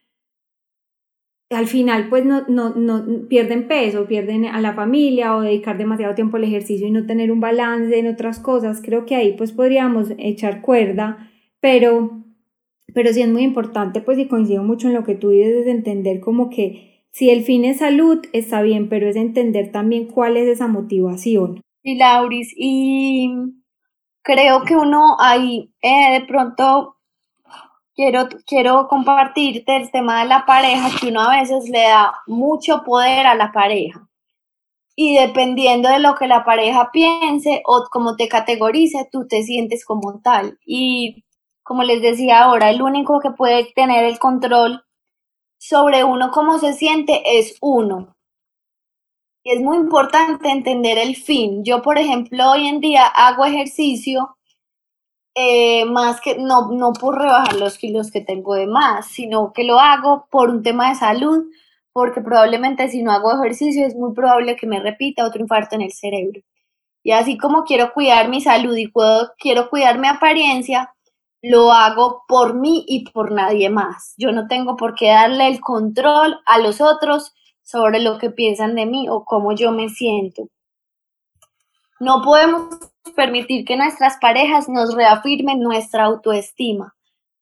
al 1.52 1.66
final 1.66 2.08
pues 2.08 2.24
no, 2.24 2.44
no, 2.48 2.70
no, 2.70 3.28
pierden 3.28 3.68
peso, 3.68 4.06
pierden 4.06 4.46
a 4.46 4.60
la 4.60 4.74
familia 4.74 5.36
o 5.36 5.42
dedicar 5.42 5.78
demasiado 5.78 6.14
tiempo 6.14 6.36
al 6.36 6.44
ejercicio 6.44 6.86
y 6.86 6.90
no 6.90 7.06
tener 7.06 7.30
un 7.30 7.40
balance 7.40 7.98
en 7.98 8.08
otras 8.08 8.38
cosas, 8.38 8.80
creo 8.82 9.06
que 9.06 9.16
ahí 9.16 9.34
pues 9.36 9.52
podríamos 9.52 10.12
echar 10.18 10.60
cuerda, 10.62 11.30
pero, 11.60 12.24
pero 12.94 13.12
sí 13.12 13.22
es 13.22 13.28
muy 13.28 13.42
importante 13.42 14.00
pues 14.00 14.18
y 14.18 14.28
coincido 14.28 14.62
mucho 14.62 14.88
en 14.88 14.94
lo 14.94 15.04
que 15.04 15.14
tú 15.14 15.30
dices, 15.30 15.62
es 15.62 15.66
entender 15.66 16.20
como 16.20 16.50
que 16.50 17.06
si 17.12 17.28
el 17.30 17.42
fin 17.42 17.64
es 17.64 17.78
salud, 17.78 18.24
está 18.32 18.62
bien, 18.62 18.88
pero 18.88 19.08
es 19.08 19.16
entender 19.16 19.70
también 19.70 20.06
cuál 20.06 20.38
es 20.38 20.48
esa 20.48 20.66
motivación. 20.66 21.60
Y 21.82 21.96
Lauris, 21.96 22.54
y 22.56 23.30
creo 24.22 24.62
que 24.62 24.76
uno 24.76 25.16
ahí 25.20 25.74
eh, 25.82 26.20
de 26.20 26.26
pronto 26.26 26.91
quiero, 27.94 28.28
quiero 28.46 28.88
compartirte 28.88 29.76
el 29.76 29.90
tema 29.90 30.22
de 30.22 30.28
la 30.28 30.46
pareja, 30.46 30.88
que 30.98 31.08
uno 31.08 31.20
a 31.20 31.36
veces 31.38 31.68
le 31.68 31.82
da 31.82 32.14
mucho 32.26 32.82
poder 32.84 33.26
a 33.26 33.34
la 33.34 33.52
pareja. 33.52 34.08
Y 34.94 35.16
dependiendo 35.16 35.88
de 35.88 36.00
lo 36.00 36.14
que 36.14 36.26
la 36.26 36.44
pareja 36.44 36.90
piense 36.92 37.62
o 37.66 37.84
cómo 37.90 38.16
te 38.16 38.28
categorice, 38.28 39.08
tú 39.10 39.26
te 39.26 39.42
sientes 39.42 39.84
como 39.84 40.20
tal. 40.20 40.58
Y 40.66 41.24
como 41.62 41.82
les 41.82 42.02
decía 42.02 42.42
ahora, 42.44 42.70
el 42.70 42.82
único 42.82 43.20
que 43.20 43.30
puede 43.30 43.72
tener 43.74 44.04
el 44.04 44.18
control 44.18 44.84
sobre 45.58 46.04
uno 46.04 46.30
cómo 46.30 46.58
se 46.58 46.74
siente 46.74 47.22
es 47.38 47.56
uno. 47.60 48.16
Y 49.44 49.52
es 49.52 49.60
muy 49.60 49.78
importante 49.78 50.50
entender 50.50 50.98
el 50.98 51.16
fin. 51.16 51.64
Yo, 51.64 51.82
por 51.82 51.98
ejemplo, 51.98 52.50
hoy 52.50 52.68
en 52.68 52.80
día 52.80 53.06
hago 53.06 53.44
ejercicio 53.44 54.36
eh, 55.34 55.84
más 55.86 56.20
que 56.20 56.38
no, 56.38 56.70
no 56.72 56.92
por 56.92 57.18
rebajar 57.18 57.54
los 57.54 57.78
kilos 57.78 58.10
que 58.10 58.20
tengo 58.20 58.54
de 58.54 58.66
más, 58.66 59.06
sino 59.08 59.52
que 59.52 59.64
lo 59.64 59.78
hago 59.78 60.26
por 60.30 60.50
un 60.50 60.62
tema 60.62 60.90
de 60.90 60.96
salud, 60.96 61.46
porque 61.92 62.20
probablemente 62.20 62.88
si 62.88 63.02
no 63.02 63.12
hago 63.12 63.32
ejercicio 63.32 63.86
es 63.86 63.94
muy 63.94 64.14
probable 64.14 64.56
que 64.56 64.66
me 64.66 64.80
repita 64.80 65.26
otro 65.26 65.42
infarto 65.42 65.74
en 65.76 65.82
el 65.82 65.92
cerebro. 65.92 66.40
Y 67.02 67.12
así 67.12 67.36
como 67.38 67.64
quiero 67.64 67.92
cuidar 67.92 68.28
mi 68.28 68.40
salud 68.40 68.76
y 68.76 68.92
quiero 69.38 69.70
cuidar 69.70 69.98
mi 69.98 70.08
apariencia, 70.08 70.94
lo 71.42 71.72
hago 71.72 72.22
por 72.28 72.54
mí 72.54 72.84
y 72.86 73.10
por 73.10 73.32
nadie 73.32 73.68
más. 73.70 74.14
Yo 74.16 74.32
no 74.32 74.46
tengo 74.46 74.76
por 74.76 74.94
qué 74.94 75.08
darle 75.08 75.48
el 75.48 75.60
control 75.60 76.38
a 76.46 76.58
los 76.58 76.80
otros 76.80 77.34
sobre 77.62 78.00
lo 78.00 78.18
que 78.18 78.30
piensan 78.30 78.74
de 78.76 78.86
mí 78.86 79.08
o 79.08 79.24
cómo 79.24 79.52
yo 79.52 79.72
me 79.72 79.88
siento. 79.88 80.48
No 82.02 82.20
podemos 82.20 82.80
permitir 83.14 83.64
que 83.64 83.76
nuestras 83.76 84.16
parejas 84.16 84.68
nos 84.68 84.92
reafirmen 84.92 85.60
nuestra 85.60 86.06
autoestima. 86.06 86.96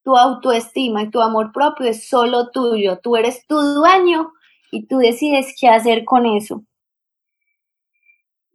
Tu 0.05 0.15
autoestima 0.15 1.03
y 1.03 1.09
tu 1.09 1.23
amor 1.23 1.51
propio 1.51 1.87
es 1.87 2.11
solo 2.11 2.51
tuyo. 2.51 2.99
Tú 3.03 3.17
eres 3.17 3.47
tu 3.47 3.59
dueño 3.59 4.33
y 4.71 4.87
tú 4.87 4.99
decides 4.99 5.55
qué 5.59 5.71
hacer 5.71 6.05
con 6.05 6.27
eso. 6.27 6.63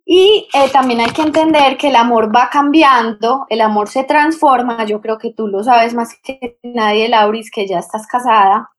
Y 0.05 0.47
eh, 0.53 0.69
también 0.71 0.99
hay 0.99 1.09
que 1.09 1.23
entender 1.23 1.75
que 1.75 1.87
el 1.87 1.95
amor 1.95 2.29
va 2.33 2.51
cambiando, 2.51 3.47
el 3.49 3.61
amor 3.61 3.87
se 3.87 4.03
transforma. 4.03 4.85
Yo 4.85 5.01
creo 5.01 5.17
que 5.17 5.33
tú 5.33 5.47
lo 5.47 5.63
sabes 5.63 5.95
más 5.95 6.15
que 6.21 6.59
nadie, 6.61 7.09
Lauris, 7.09 7.49
que 7.49 7.65
ya 7.65 7.79
estás 7.79 8.05
casada. 8.05 8.69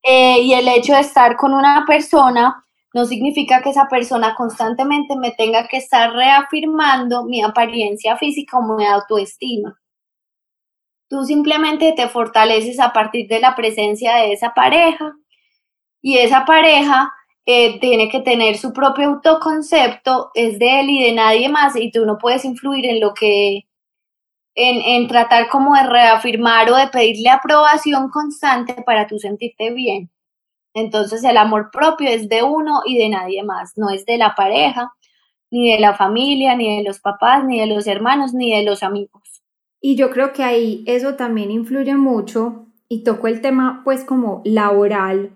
Eh, 0.00 0.38
y 0.42 0.54
el 0.54 0.68
hecho 0.68 0.94
de 0.94 1.00
estar 1.00 1.36
con 1.36 1.54
una 1.54 1.84
persona 1.88 2.64
no 2.94 3.04
significa 3.06 3.62
que 3.62 3.70
esa 3.70 3.88
persona 3.88 4.34
constantemente 4.34 5.16
me 5.16 5.32
tenga 5.32 5.66
que 5.68 5.78
estar 5.78 6.12
reafirmando 6.12 7.24
mi 7.24 7.42
apariencia 7.42 8.16
física 8.16 8.58
o 8.58 8.76
mi 8.76 8.84
autoestima. 8.84 9.78
Tú 11.08 11.24
simplemente 11.24 11.92
te 11.92 12.08
fortaleces 12.08 12.80
a 12.80 12.92
partir 12.92 13.28
de 13.28 13.40
la 13.40 13.54
presencia 13.54 14.16
de 14.16 14.32
esa 14.32 14.54
pareja 14.54 15.14
y 16.00 16.18
esa 16.18 16.44
pareja 16.44 17.12
eh, 17.44 17.80
tiene 17.80 18.08
que 18.08 18.20
tener 18.20 18.56
su 18.56 18.72
propio 18.72 19.08
autoconcepto, 19.08 20.30
es 20.34 20.58
de 20.58 20.80
él 20.80 20.90
y 20.90 21.02
de 21.02 21.12
nadie 21.12 21.48
más 21.48 21.76
y 21.76 21.90
tú 21.90 22.06
no 22.06 22.18
puedes 22.18 22.44
influir 22.44 22.86
en 22.86 23.00
lo 23.00 23.14
que 23.14 23.66
en, 24.54 25.08
tratar 25.08 25.48
como 25.48 25.74
de 25.74 25.84
reafirmar 25.84 26.70
o 26.70 26.76
de 26.76 26.88
pedirle 26.88 27.30
aprobación 27.30 28.10
constante 28.10 28.82
para 28.84 29.06
tú 29.06 29.18
sentirte 29.18 29.72
bien. 29.72 30.10
Entonces 30.74 31.22
el 31.24 31.36
amor 31.36 31.70
propio 31.70 32.08
es 32.08 32.28
de 32.28 32.42
uno 32.42 32.80
y 32.86 32.98
de 32.98 33.08
nadie 33.08 33.42
más, 33.42 33.72
no 33.76 33.90
es 33.90 34.06
de 34.06 34.18
la 34.18 34.34
pareja, 34.34 34.92
ni 35.50 35.70
de 35.70 35.80
la 35.80 35.94
familia, 35.94 36.56
ni 36.56 36.78
de 36.78 36.82
los 36.82 37.00
papás, 37.00 37.44
ni 37.44 37.60
de 37.60 37.66
los 37.66 37.86
hermanos, 37.86 38.32
ni 38.32 38.56
de 38.56 38.64
los 38.64 38.82
amigos. 38.82 39.42
Y 39.80 39.96
yo 39.96 40.10
creo 40.10 40.32
que 40.32 40.44
ahí 40.44 40.84
eso 40.86 41.14
también 41.16 41.50
influye 41.50 41.94
mucho 41.94 42.66
y 42.88 43.04
toco 43.04 43.26
el 43.26 43.40
tema 43.40 43.82
pues 43.84 44.04
como 44.04 44.42
laboral 44.44 45.32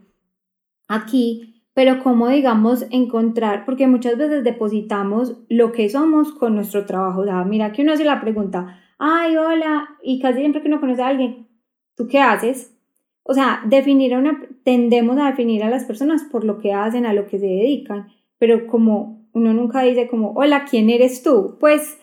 aquí, 0.88 1.64
pero 1.74 2.02
cómo 2.02 2.28
digamos 2.28 2.86
encontrar, 2.90 3.64
porque 3.64 3.86
muchas 3.86 4.16
veces 4.16 4.44
depositamos 4.44 5.36
lo 5.48 5.72
que 5.72 5.88
somos 5.88 6.32
con 6.32 6.54
nuestro 6.54 6.86
trabajo. 6.86 7.22
O 7.22 7.44
mira 7.44 7.72
que 7.72 7.82
uno 7.82 7.92
hace 7.92 8.04
la 8.04 8.20
pregunta, 8.20 8.80
ay, 8.98 9.36
hola, 9.36 9.88
y 10.02 10.20
casi 10.20 10.38
siempre 10.38 10.62
que 10.62 10.68
uno 10.68 10.80
conoce 10.80 11.02
a 11.02 11.08
alguien, 11.08 11.48
¿tú 11.96 12.06
qué 12.08 12.20
haces? 12.20 12.75
O 13.28 13.34
sea, 13.34 13.60
definir 13.66 14.14
a 14.14 14.18
una, 14.18 14.40
tendemos 14.62 15.18
a 15.18 15.26
definir 15.26 15.64
a 15.64 15.70
las 15.70 15.84
personas 15.84 16.22
por 16.24 16.44
lo 16.44 16.58
que 16.58 16.72
hacen, 16.72 17.06
a 17.06 17.12
lo 17.12 17.26
que 17.26 17.38
se 17.38 17.46
dedican, 17.46 18.08
pero 18.38 18.66
como 18.66 19.26
uno 19.32 19.52
nunca 19.52 19.82
dice 19.82 20.08
como, 20.08 20.32
hola, 20.32 20.64
¿quién 20.64 20.90
eres 20.90 21.22
tú? 21.22 21.56
Pues, 21.58 21.98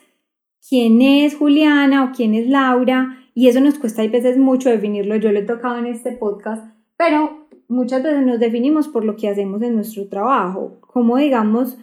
¿quién 0.68 1.00
es 1.00 1.34
Juliana 1.34 2.04
o 2.04 2.12
quién 2.14 2.34
es 2.34 2.46
Laura? 2.48 3.18
Y 3.34 3.48
eso 3.48 3.60
nos 3.60 3.78
cuesta 3.78 4.02
a 4.02 4.08
veces 4.08 4.36
mucho 4.36 4.68
definirlo, 4.68 5.16
yo 5.16 5.32
lo 5.32 5.40
he 5.40 5.44
tocado 5.44 5.78
en 5.78 5.86
este 5.86 6.12
podcast, 6.12 6.64
pero 6.96 7.48
muchas 7.68 8.02
veces 8.02 8.24
nos 8.24 8.38
definimos 8.38 8.88
por 8.88 9.04
lo 9.04 9.16
que 9.16 9.28
hacemos 9.28 9.62
en 9.62 9.74
nuestro 9.74 10.06
trabajo, 10.08 10.78
como 10.80 11.16
digamos, 11.16 11.78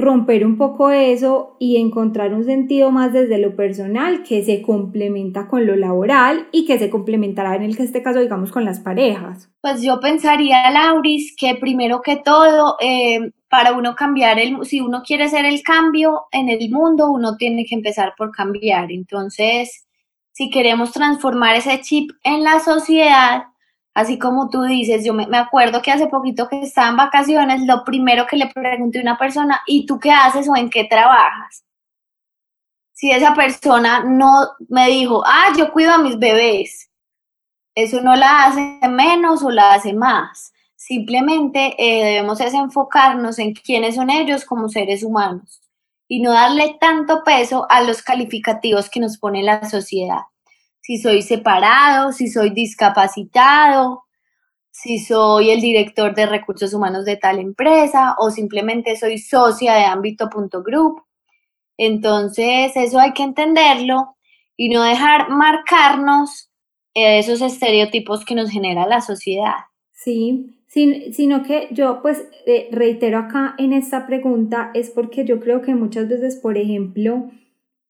romper 0.00 0.44
un 0.44 0.56
poco 0.56 0.90
eso 0.90 1.56
y 1.58 1.76
encontrar 1.76 2.34
un 2.34 2.44
sentido 2.44 2.90
más 2.90 3.12
desde 3.12 3.38
lo 3.38 3.54
personal 3.54 4.22
que 4.22 4.42
se 4.42 4.62
complementa 4.62 5.46
con 5.46 5.66
lo 5.66 5.76
laboral 5.76 6.48
y 6.52 6.64
que 6.66 6.78
se 6.78 6.90
complementará 6.90 7.56
en 7.56 7.62
el 7.62 7.76
que 7.76 7.82
este 7.82 8.02
caso, 8.02 8.20
digamos, 8.20 8.50
con 8.50 8.64
las 8.64 8.80
parejas. 8.80 9.50
Pues 9.60 9.82
yo 9.82 10.00
pensaría, 10.00 10.70
Lauris, 10.70 11.34
que 11.36 11.54
primero 11.54 12.00
que 12.02 12.16
todo, 12.16 12.76
eh, 12.80 13.32
para 13.48 13.72
uno 13.72 13.94
cambiar, 13.94 14.38
el, 14.38 14.64
si 14.64 14.80
uno 14.80 15.02
quiere 15.04 15.24
hacer 15.24 15.44
el 15.44 15.62
cambio 15.62 16.24
en 16.32 16.48
el 16.48 16.70
mundo, 16.70 17.10
uno 17.10 17.36
tiene 17.36 17.64
que 17.64 17.74
empezar 17.74 18.14
por 18.16 18.30
cambiar. 18.30 18.90
Entonces, 18.90 19.86
si 20.32 20.50
queremos 20.50 20.92
transformar 20.92 21.56
ese 21.56 21.80
chip 21.80 22.10
en 22.22 22.42
la 22.42 22.60
sociedad, 22.60 23.44
Así 23.94 24.18
como 24.18 24.50
tú 24.50 24.62
dices, 24.62 25.04
yo 25.04 25.12
me, 25.12 25.26
acuerdo 25.36 25.82
que 25.82 25.90
hace 25.90 26.06
poquito 26.06 26.48
que 26.48 26.62
estaba 26.62 26.90
en 26.90 26.96
vacaciones, 26.96 27.62
lo 27.66 27.84
primero 27.84 28.26
que 28.26 28.36
le 28.36 28.46
pregunté 28.46 28.98
a 28.98 29.02
una 29.02 29.18
persona, 29.18 29.60
¿y 29.66 29.84
tú 29.86 29.98
qué 29.98 30.12
haces 30.12 30.48
o 30.48 30.56
en 30.56 30.70
qué 30.70 30.84
trabajas? 30.84 31.64
Si 32.92 33.10
esa 33.10 33.34
persona 33.34 34.04
no 34.04 34.30
me 34.68 34.88
dijo, 34.88 35.22
ah, 35.26 35.52
yo 35.56 35.72
cuido 35.72 35.92
a 35.92 35.98
mis 35.98 36.18
bebés, 36.18 36.90
eso 37.74 38.00
no 38.00 38.14
la 38.14 38.44
hace 38.44 38.80
menos 38.88 39.42
o 39.42 39.50
la 39.50 39.74
hace 39.74 39.92
más. 39.92 40.52
Simplemente 40.76 41.74
eh, 41.78 42.04
debemos 42.04 42.40
es 42.40 42.54
enfocarnos 42.54 43.38
en 43.38 43.54
quiénes 43.54 43.96
son 43.96 44.10
ellos 44.10 44.44
como 44.44 44.68
seres 44.68 45.02
humanos 45.02 45.62
y 46.08 46.20
no 46.20 46.32
darle 46.32 46.76
tanto 46.80 47.22
peso 47.24 47.66
a 47.70 47.82
los 47.82 48.02
calificativos 48.02 48.88
que 48.90 49.00
nos 49.00 49.18
pone 49.18 49.42
la 49.42 49.68
sociedad 49.68 50.22
si 50.80 50.98
soy 50.98 51.22
separado, 51.22 52.12
si 52.12 52.28
soy 52.28 52.50
discapacitado, 52.50 54.04
si 54.70 54.98
soy 54.98 55.50
el 55.50 55.60
director 55.60 56.14
de 56.14 56.26
recursos 56.26 56.72
humanos 56.72 57.04
de 57.04 57.16
tal 57.16 57.38
empresa 57.38 58.14
o 58.18 58.30
simplemente 58.30 58.96
soy 58.96 59.18
socia 59.18 59.74
de 59.74 59.84
ámbito.group. 59.84 61.02
Entonces, 61.76 62.72
eso 62.74 62.98
hay 62.98 63.12
que 63.12 63.22
entenderlo 63.22 64.16
y 64.56 64.68
no 64.68 64.82
dejar 64.82 65.30
marcarnos 65.30 66.50
esos 66.94 67.40
estereotipos 67.40 68.24
que 68.24 68.34
nos 68.34 68.50
genera 68.50 68.86
la 68.86 69.00
sociedad. 69.00 69.54
Sí, 69.92 70.56
sino 70.66 71.42
que 71.42 71.68
yo 71.72 72.00
pues 72.00 72.28
eh, 72.46 72.68
reitero 72.70 73.18
acá 73.18 73.54
en 73.58 73.72
esta 73.72 74.06
pregunta 74.06 74.70
es 74.74 74.90
porque 74.90 75.24
yo 75.24 75.40
creo 75.40 75.62
que 75.62 75.74
muchas 75.74 76.08
veces, 76.08 76.36
por 76.36 76.56
ejemplo, 76.56 77.30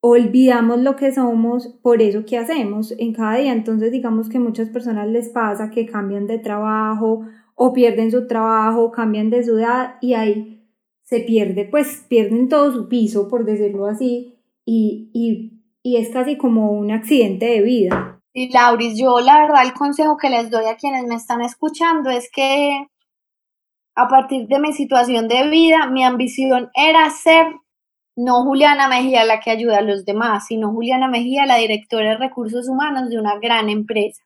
olvidamos 0.00 0.78
lo 0.78 0.96
que 0.96 1.12
somos 1.12 1.68
por 1.82 2.00
eso 2.02 2.24
que 2.24 2.38
hacemos 2.38 2.92
en 2.98 3.12
cada 3.12 3.36
día. 3.36 3.52
Entonces, 3.52 3.92
digamos 3.92 4.28
que 4.28 4.38
muchas 4.38 4.68
personas 4.70 5.08
les 5.08 5.28
pasa 5.28 5.70
que 5.70 5.86
cambian 5.86 6.26
de 6.26 6.38
trabajo 6.38 7.26
o 7.54 7.72
pierden 7.72 8.10
su 8.10 8.26
trabajo, 8.26 8.90
cambian 8.90 9.30
de 9.30 9.42
ciudad 9.42 9.96
y 10.00 10.14
ahí 10.14 10.66
se 11.02 11.20
pierde, 11.20 11.64
pues 11.64 12.04
pierden 12.08 12.48
todo 12.48 12.72
su 12.72 12.88
piso, 12.88 13.28
por 13.28 13.44
decirlo 13.44 13.86
así, 13.86 14.36
y, 14.64 15.10
y, 15.12 15.60
y 15.82 15.96
es 15.96 16.08
casi 16.10 16.36
como 16.36 16.70
un 16.70 16.92
accidente 16.92 17.46
de 17.46 17.62
vida. 17.62 18.20
Y 18.32 18.52
Lauris, 18.52 18.96
yo 18.96 19.18
la 19.20 19.40
verdad 19.40 19.64
el 19.64 19.72
consejo 19.72 20.16
que 20.16 20.30
les 20.30 20.50
doy 20.50 20.66
a 20.66 20.76
quienes 20.76 21.04
me 21.06 21.16
están 21.16 21.42
escuchando 21.42 22.10
es 22.10 22.30
que 22.32 22.86
a 23.96 24.08
partir 24.08 24.46
de 24.46 24.60
mi 24.60 24.72
situación 24.72 25.26
de 25.26 25.48
vida, 25.50 25.88
mi 25.88 26.04
ambición 26.04 26.70
era 26.74 27.10
ser 27.10 27.46
no 28.16 28.44
Juliana 28.44 28.88
Mejía 28.88 29.24
la 29.24 29.40
que 29.40 29.50
ayuda 29.50 29.78
a 29.78 29.82
los 29.82 30.04
demás, 30.04 30.46
sino 30.46 30.72
Juliana 30.72 31.08
Mejía, 31.08 31.46
la 31.46 31.56
directora 31.56 32.10
de 32.10 32.16
recursos 32.16 32.68
humanos 32.68 33.08
de 33.08 33.18
una 33.18 33.38
gran 33.38 33.68
empresa. 33.68 34.22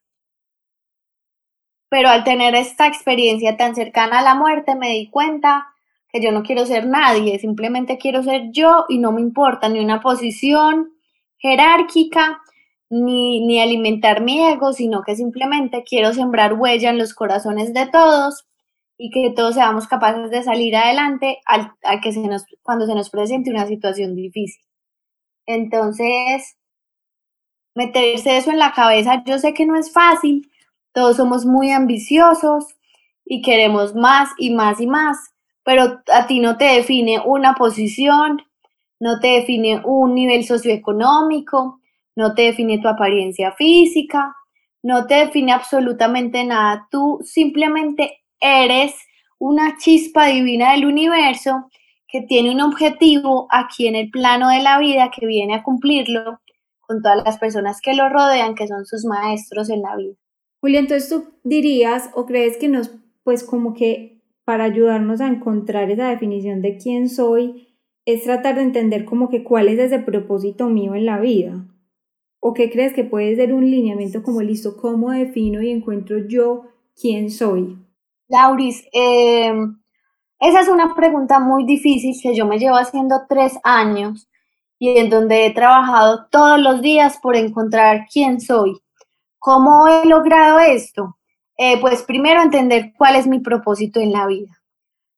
Pero 1.88 2.08
al 2.08 2.24
tener 2.24 2.54
esta 2.54 2.86
experiencia 2.86 3.56
tan 3.56 3.74
cercana 3.74 4.18
a 4.18 4.22
la 4.22 4.34
muerte, 4.34 4.74
me 4.74 4.90
di 4.90 5.10
cuenta 5.10 5.68
que 6.08 6.20
yo 6.22 6.32
no 6.32 6.42
quiero 6.42 6.66
ser 6.66 6.86
nadie, 6.86 7.38
simplemente 7.38 7.98
quiero 7.98 8.22
ser 8.22 8.50
yo 8.52 8.84
y 8.88 8.98
no 8.98 9.12
me 9.12 9.20
importa 9.20 9.68
ni 9.68 9.80
una 9.80 10.00
posición 10.00 10.90
jerárquica, 11.38 12.40
ni, 12.90 13.44
ni 13.46 13.60
alimentar 13.60 14.22
mi 14.22 14.40
ego, 14.44 14.72
sino 14.72 15.02
que 15.02 15.16
simplemente 15.16 15.82
quiero 15.84 16.12
sembrar 16.12 16.54
huella 16.54 16.90
en 16.90 16.98
los 16.98 17.14
corazones 17.14 17.74
de 17.74 17.86
todos 17.86 18.46
y 18.96 19.10
que 19.10 19.32
todos 19.34 19.54
seamos 19.54 19.88
capaces 19.88 20.30
de 20.30 20.42
salir 20.42 20.76
adelante 20.76 21.38
al, 21.46 21.72
que 22.00 22.12
se 22.12 22.20
nos, 22.20 22.44
cuando 22.62 22.86
se 22.86 22.94
nos 22.94 23.10
presente 23.10 23.50
una 23.50 23.66
situación 23.66 24.14
difícil. 24.14 24.62
Entonces, 25.46 26.56
meterse 27.74 28.36
eso 28.36 28.50
en 28.50 28.58
la 28.58 28.72
cabeza, 28.72 29.22
yo 29.26 29.38
sé 29.38 29.52
que 29.52 29.66
no 29.66 29.76
es 29.76 29.92
fácil, 29.92 30.50
todos 30.92 31.16
somos 31.16 31.44
muy 31.44 31.72
ambiciosos 31.72 32.66
y 33.24 33.42
queremos 33.42 33.94
más 33.94 34.30
y 34.38 34.54
más 34.54 34.80
y 34.80 34.86
más, 34.86 35.18
pero 35.64 36.00
a 36.12 36.26
ti 36.26 36.40
no 36.40 36.56
te 36.56 36.66
define 36.66 37.20
una 37.24 37.54
posición, 37.54 38.42
no 39.00 39.18
te 39.18 39.28
define 39.28 39.82
un 39.84 40.14
nivel 40.14 40.44
socioeconómico, 40.44 41.80
no 42.16 42.34
te 42.34 42.42
define 42.42 42.78
tu 42.78 42.88
apariencia 42.88 43.52
física, 43.52 44.36
no 44.82 45.06
te 45.06 45.14
define 45.14 45.52
absolutamente 45.52 46.44
nada, 46.44 46.86
tú 46.90 47.18
simplemente 47.24 48.23
eres 48.44 48.94
una 49.38 49.76
chispa 49.78 50.26
divina 50.26 50.72
del 50.72 50.84
universo 50.84 51.68
que 52.06 52.22
tiene 52.22 52.52
un 52.52 52.60
objetivo 52.60 53.48
aquí 53.50 53.88
en 53.88 53.96
el 53.96 54.10
plano 54.10 54.50
de 54.50 54.62
la 54.62 54.78
vida 54.78 55.10
que 55.10 55.26
viene 55.26 55.54
a 55.54 55.62
cumplirlo 55.62 56.38
con 56.80 57.02
todas 57.02 57.24
las 57.24 57.38
personas 57.38 57.80
que 57.80 57.94
lo 57.94 58.08
rodean, 58.08 58.54
que 58.54 58.68
son 58.68 58.84
sus 58.84 59.04
maestros 59.04 59.70
en 59.70 59.82
la 59.82 59.96
vida. 59.96 60.14
Julia, 60.60 60.80
entonces 60.80 61.08
tú 61.08 61.24
dirías 61.42 62.10
o 62.14 62.26
crees 62.26 62.56
que 62.58 62.68
nos, 62.68 62.92
pues 63.24 63.42
como 63.42 63.74
que 63.74 64.22
para 64.44 64.64
ayudarnos 64.64 65.20
a 65.20 65.26
encontrar 65.26 65.90
esa 65.90 66.08
definición 66.08 66.60
de 66.60 66.76
quién 66.76 67.08
soy, 67.08 67.68
es 68.04 68.24
tratar 68.24 68.56
de 68.56 68.62
entender 68.62 69.06
como 69.06 69.30
que 69.30 69.42
cuál 69.42 69.68
es 69.68 69.78
ese 69.78 69.98
propósito 69.98 70.68
mío 70.68 70.94
en 70.94 71.06
la 71.06 71.18
vida. 71.18 71.66
¿O 72.38 72.52
qué 72.52 72.70
crees 72.70 72.92
que 72.92 73.04
puede 73.04 73.34
ser 73.36 73.54
un 73.54 73.70
lineamiento 73.70 74.22
como 74.22 74.42
listo, 74.42 74.76
cómo 74.76 75.10
defino 75.10 75.62
y 75.62 75.70
encuentro 75.70 76.18
yo 76.28 76.66
quién 76.94 77.30
soy? 77.30 77.78
Lauris, 78.28 78.84
em, 78.92 79.78
esa 80.40 80.60
es 80.60 80.68
una 80.68 80.94
pregunta 80.94 81.40
muy 81.40 81.64
difícil 81.64 82.14
que 82.22 82.34
yo 82.34 82.46
me 82.46 82.58
llevo 82.58 82.76
haciendo 82.76 83.22
tres 83.28 83.58
años 83.62 84.28
y 84.78 84.98
en 84.98 85.10
donde 85.10 85.46
he 85.46 85.54
trabajado 85.54 86.26
todos 86.30 86.58
los 86.58 86.80
días 86.82 87.18
por 87.22 87.36
encontrar 87.36 88.06
quién 88.12 88.40
soy. 88.40 88.80
¿Cómo 89.38 89.88
he 89.88 90.06
logrado 90.06 90.58
esto? 90.58 91.18
Eh, 91.56 91.80
pues 91.80 92.02
primero 92.02 92.42
entender 92.42 92.92
cuál 92.96 93.16
es 93.16 93.26
mi 93.26 93.40
propósito 93.40 94.00
en 94.00 94.12
la 94.12 94.26
vida. 94.26 94.60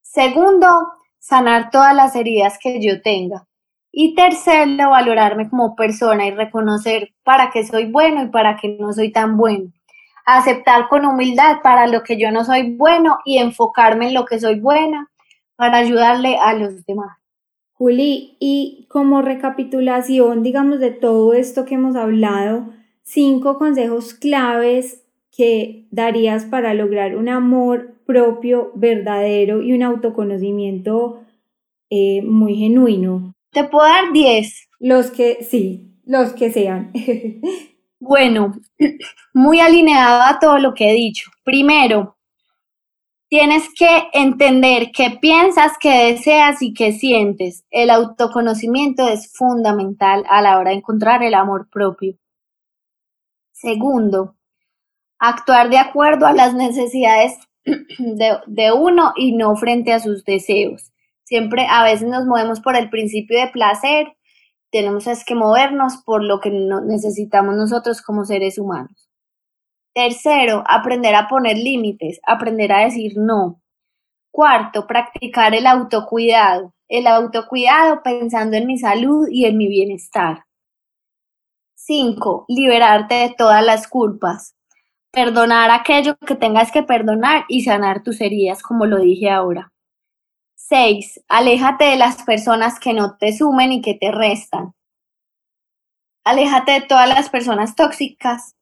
Segundo, 0.02 0.92
sanar 1.18 1.70
todas 1.70 1.94
las 1.94 2.14
heridas 2.16 2.58
que 2.60 2.80
yo 2.80 3.00
tenga. 3.02 3.46
Y 3.92 4.14
tercero, 4.14 4.90
valorarme 4.90 5.48
como 5.48 5.74
persona 5.76 6.26
y 6.26 6.32
reconocer 6.32 7.14
para 7.24 7.50
qué 7.50 7.66
soy 7.66 7.90
bueno 7.90 8.22
y 8.24 8.28
para 8.28 8.56
qué 8.56 8.76
no 8.78 8.92
soy 8.92 9.12
tan 9.12 9.36
bueno 9.36 9.72
aceptar 10.26 10.88
con 10.88 11.06
humildad 11.06 11.58
para 11.62 11.86
lo 11.86 12.02
que 12.02 12.18
yo 12.18 12.30
no 12.30 12.44
soy 12.44 12.74
bueno 12.74 13.18
y 13.24 13.38
enfocarme 13.38 14.08
en 14.08 14.14
lo 14.14 14.26
que 14.26 14.40
soy 14.40 14.58
buena 14.60 15.08
para 15.54 15.78
ayudarle 15.78 16.36
a 16.36 16.52
los 16.52 16.84
demás. 16.84 17.16
Juli, 17.72 18.36
y 18.40 18.86
como 18.88 19.22
recapitulación, 19.22 20.42
digamos, 20.42 20.80
de 20.80 20.90
todo 20.90 21.34
esto 21.34 21.64
que 21.64 21.76
hemos 21.76 21.94
hablado, 21.94 22.70
cinco 23.02 23.58
consejos 23.58 24.14
claves 24.14 25.04
que 25.30 25.86
darías 25.90 26.44
para 26.44 26.74
lograr 26.74 27.16
un 27.16 27.28
amor 27.28 27.94
propio, 28.06 28.72
verdadero 28.74 29.62
y 29.62 29.72
un 29.74 29.82
autoconocimiento 29.82 31.20
eh, 31.90 32.22
muy 32.22 32.56
genuino. 32.56 33.34
Te 33.52 33.64
puedo 33.64 33.86
dar 33.86 34.12
diez. 34.12 34.68
Los 34.78 35.10
que, 35.10 35.44
sí, 35.44 35.92
los 36.04 36.32
que 36.32 36.50
sean. 36.50 36.92
Bueno, 37.98 38.54
muy 39.34 39.60
alineado 39.60 40.22
a 40.22 40.38
todo 40.38 40.58
lo 40.58 40.74
que 40.74 40.90
he 40.90 40.94
dicho. 40.94 41.30
Primero, 41.44 42.16
tienes 43.28 43.68
que 43.74 44.08
entender 44.12 44.90
qué 44.94 45.18
piensas, 45.20 45.72
qué 45.80 46.12
deseas 46.12 46.62
y 46.62 46.74
qué 46.74 46.92
sientes. 46.92 47.64
El 47.70 47.90
autoconocimiento 47.90 49.08
es 49.08 49.32
fundamental 49.32 50.24
a 50.28 50.42
la 50.42 50.58
hora 50.58 50.70
de 50.70 50.76
encontrar 50.76 51.22
el 51.22 51.34
amor 51.34 51.68
propio. 51.70 52.16
Segundo, 53.52 54.36
Actuar 55.18 55.70
de 55.70 55.78
acuerdo 55.78 56.26
a 56.26 56.32
las 56.32 56.54
necesidades 56.54 57.38
de, 57.64 58.72
uno 58.72 59.12
y 59.16 59.32
no 59.32 59.56
frente 59.56 59.92
a 59.92 60.00
sus 60.00 60.24
deseos. 60.24 60.92
Siempre 61.24 61.66
a 61.68 61.82
veces 61.82 62.08
nos 62.08 62.26
movemos 62.26 62.60
por 62.60 62.76
el 62.76 62.90
principio 62.90 63.40
de 63.40 63.48
placer, 63.48 64.15
tenemos 64.76 65.06
es 65.06 65.24
que 65.24 65.34
movernos 65.34 66.02
por 66.04 66.22
lo 66.22 66.40
que 66.40 66.50
necesitamos 66.50 67.54
nosotros 67.54 68.02
como 68.02 68.24
seres 68.24 68.58
humanos. 68.58 69.08
Tercero, 69.94 70.62
aprender 70.68 71.14
a 71.14 71.26
poner 71.26 71.56
límites, 71.56 72.20
aprender 72.26 72.70
a 72.72 72.84
decir 72.84 73.14
no. 73.16 73.62
Cuarto, 74.30 74.86
practicar 74.86 75.54
el 75.54 75.66
autocuidado. 75.66 76.74
El 76.88 77.06
autocuidado 77.06 78.02
pensando 78.02 78.58
en 78.58 78.66
mi 78.66 78.78
salud 78.78 79.26
y 79.30 79.46
en 79.46 79.56
mi 79.56 79.68
bienestar. 79.68 80.44
Cinco, 81.74 82.44
liberarte 82.48 83.14
de 83.14 83.34
todas 83.36 83.64
las 83.64 83.88
culpas. 83.88 84.54
Perdonar 85.10 85.70
aquello 85.70 86.16
que 86.18 86.34
tengas 86.34 86.70
que 86.70 86.82
perdonar 86.82 87.44
y 87.48 87.62
sanar 87.62 88.02
tus 88.02 88.20
heridas, 88.20 88.62
como 88.62 88.84
lo 88.84 88.98
dije 88.98 89.30
ahora. 89.30 89.72
Seis, 90.68 91.22
aléjate 91.28 91.84
de 91.84 91.96
las 91.96 92.24
personas 92.24 92.80
que 92.80 92.92
no 92.92 93.16
te 93.18 93.32
sumen 93.32 93.70
y 93.70 93.82
que 93.82 93.94
te 93.94 94.10
restan. 94.10 94.74
Aléjate 96.24 96.72
de 96.72 96.80
todas 96.80 97.08
las 97.08 97.30
personas 97.30 97.76
tóxicas 97.76 98.56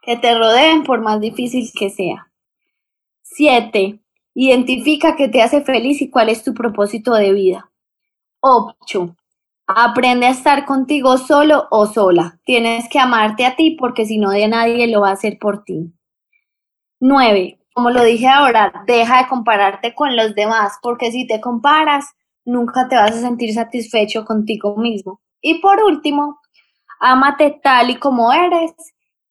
que 0.00 0.16
te 0.16 0.38
rodeen 0.38 0.84
por 0.84 1.00
más 1.00 1.20
difícil 1.20 1.68
que 1.76 1.90
sea. 1.90 2.30
7. 3.22 3.98
Identifica 4.34 5.16
qué 5.16 5.26
te 5.26 5.42
hace 5.42 5.62
feliz 5.62 6.00
y 6.00 6.08
cuál 6.08 6.28
es 6.28 6.44
tu 6.44 6.54
propósito 6.54 7.14
de 7.14 7.32
vida. 7.32 7.72
8. 8.38 9.16
Aprende 9.66 10.26
a 10.26 10.30
estar 10.30 10.66
contigo 10.66 11.18
solo 11.18 11.66
o 11.72 11.86
sola. 11.86 12.38
Tienes 12.44 12.88
que 12.88 13.00
amarte 13.00 13.44
a 13.44 13.56
ti 13.56 13.72
porque 13.72 14.06
si 14.06 14.18
no 14.18 14.30
de 14.30 14.46
nadie 14.46 14.86
lo 14.86 15.00
va 15.00 15.08
a 15.08 15.14
hacer 15.14 15.38
por 15.40 15.64
ti. 15.64 15.92
9. 17.00 17.58
Como 17.74 17.90
lo 17.90 18.04
dije 18.04 18.28
ahora, 18.28 18.84
deja 18.86 19.22
de 19.22 19.28
compararte 19.28 19.94
con 19.94 20.16
los 20.16 20.34
demás 20.34 20.78
porque 20.82 21.10
si 21.10 21.26
te 21.26 21.40
comparas, 21.40 22.06
nunca 22.44 22.88
te 22.88 22.96
vas 22.96 23.12
a 23.12 23.20
sentir 23.20 23.54
satisfecho 23.54 24.24
contigo 24.24 24.76
mismo. 24.76 25.20
Y 25.40 25.60
por 25.60 25.82
último, 25.82 26.38
ámate 27.00 27.60
tal 27.62 27.90
y 27.90 27.96
como 27.96 28.32
eres 28.32 28.72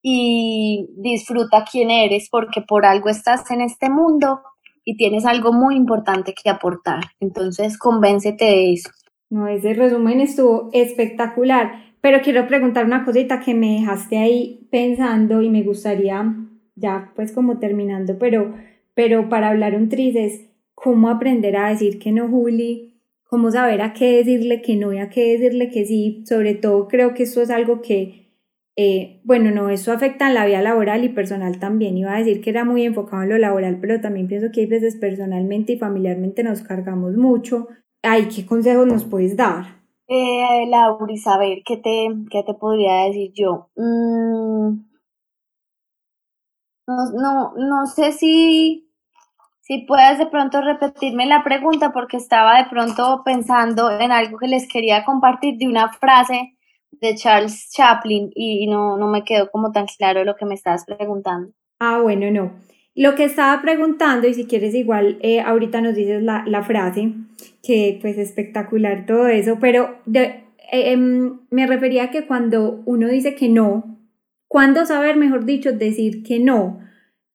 y 0.02 0.88
disfruta 0.98 1.66
quién 1.70 1.92
eres 1.92 2.30
porque 2.30 2.62
por 2.62 2.86
algo 2.86 3.10
estás 3.10 3.50
en 3.52 3.62
este 3.62 3.90
mundo 3.90 4.42
y 4.84 4.98
tienes 4.98 5.26
algo 5.26 5.54
muy 5.54 5.76
importante 5.76 6.34
que 6.34 6.50
aportar. 6.50 7.04
Entonces, 7.20 7.78
convéncete 7.78 8.46
de 8.46 8.74
eso. 8.74 8.90
No, 9.30 9.48
ese 9.48 9.74
resumen 9.74 10.20
estuvo 10.20 10.70
espectacular, 10.74 11.96
pero 12.02 12.22
quiero 12.22 12.48
preguntar 12.48 12.86
una 12.86 13.06
cosita 13.06 13.40
que 13.40 13.54
me 13.54 13.80
dejaste 13.80 14.18
ahí 14.18 14.68
pensando 14.72 15.42
y 15.42 15.50
me 15.50 15.64
gustaría, 15.64 16.36
ya 16.82 17.12
pues 17.16 17.32
como 17.32 17.60
terminando, 17.60 18.18
pero, 18.20 18.56
pero 18.94 19.30
para 19.30 19.50
hablar 19.50 19.76
un 19.76 19.90
tris 19.90 20.16
es 20.16 20.50
cómo 20.76 21.10
aprender 21.10 21.56
a 21.58 21.70
decir 21.70 22.00
que 22.00 22.12
no, 22.12 22.28
Juli, 22.28 23.02
cómo 23.24 23.52
saber 23.52 23.82
a 23.82 23.94
qué 23.94 24.18
decirle 24.18 24.62
que 24.62 24.76
no 24.76 24.92
y 24.94 24.98
a 25.00 25.10
qué 25.10 25.38
decirle 25.38 25.70
que 25.70 25.86
sí. 25.86 26.24
Sobre 26.28 26.56
todo 26.56 26.88
creo 26.88 27.14
que 27.14 27.24
esto 27.24 27.42
es 27.42 27.50
algo 27.50 27.82
que 27.82 28.22
eh, 28.78 29.20
bueno, 29.24 29.52
no, 29.52 29.70
eso 29.70 29.92
afecta 29.92 30.28
en 30.28 30.34
la 30.34 30.46
vida 30.46 30.62
laboral 30.62 31.04
y 31.04 31.10
personal 31.10 31.60
también. 31.60 31.98
Iba 31.98 32.16
a 32.16 32.20
decir 32.20 32.42
que 32.42 32.50
era 32.50 32.64
muy 32.66 32.84
enfocado 32.84 33.24
en 33.24 33.30
lo 33.30 33.38
laboral, 33.38 33.80
pero 33.82 34.00
también 34.02 34.28
pienso 34.28 34.52
que 34.52 34.62
hay 34.62 34.66
veces 34.66 34.96
personalmente 34.96 35.74
y 35.74 35.78
familiarmente 35.78 36.44
nos 36.44 36.62
cargamos 36.62 37.16
mucho. 37.16 37.68
Ay, 38.02 38.28
¿qué 38.34 38.46
consejos 38.46 38.88
nos 38.88 39.04
puedes 39.04 39.36
dar? 39.36 39.82
Eh, 40.08 40.66
Laura, 40.68 41.16
saber 41.18 41.60
¿qué 41.66 41.78
te, 41.78 42.08
qué 42.30 42.44
te 42.44 42.54
podría 42.54 43.06
decir 43.06 43.32
yo? 43.34 43.70
Mm, 43.76 44.91
no, 47.14 47.54
no, 47.56 47.86
sé 47.86 48.12
si, 48.12 48.90
si 49.62 49.80
puedes 49.86 50.18
de 50.18 50.28
pronto 50.28 50.62
repetirme 50.62 51.26
la 51.26 51.44
pregunta 51.44 51.92
porque 51.92 52.18
estaba 52.18 52.58
de 52.58 52.70
pronto 52.70 53.22
pensando 53.24 53.92
en 53.92 54.12
algo 54.12 54.38
que 54.38 54.48
les 54.48 54.68
quería 54.68 55.04
compartir 55.06 55.58
de 55.58 55.68
una 55.68 55.92
frase 55.94 56.58
de 56.92 57.16
Charles 57.16 57.70
Chaplin 57.72 58.32
y 58.36 58.68
no, 58.68 58.98
no 58.98 59.08
me 59.08 59.24
quedó 59.24 59.50
como 59.50 59.72
tan 59.72 59.86
claro 59.86 60.24
lo 60.24 60.36
que 60.36 60.46
me 60.46 60.56
estabas 60.56 60.86
preguntando. 60.86 61.52
Ah, 61.80 62.00
bueno, 62.02 62.30
no. 62.30 62.52
Lo 62.94 63.16
que 63.16 63.24
estaba 63.24 63.62
preguntando, 63.62 64.28
y 64.28 64.34
si 64.34 64.46
quieres 64.46 64.76
igual, 64.76 65.18
eh, 65.22 65.40
ahorita 65.40 65.80
nos 65.82 65.96
dices 65.96 66.22
la, 66.22 66.44
la, 66.46 66.62
frase, 66.62 67.14
que 67.64 67.98
pues 68.02 68.18
espectacular 68.18 69.06
todo 69.06 69.28
eso, 69.28 69.58
pero 69.62 69.96
eh, 70.14 70.44
em, 70.72 71.40
me 71.50 71.68
refería 71.68 72.06
a 72.06 72.12
que 72.12 72.26
cuando 72.26 72.82
uno 72.86 73.08
dice 73.08 73.34
que 73.36 73.48
no, 73.48 73.98
¿cuándo 74.52 74.86
saber, 74.86 75.16
mejor 75.16 75.46
dicho, 75.46 75.72
decir 75.72 76.24
que 76.24 76.38
no? 76.38 76.82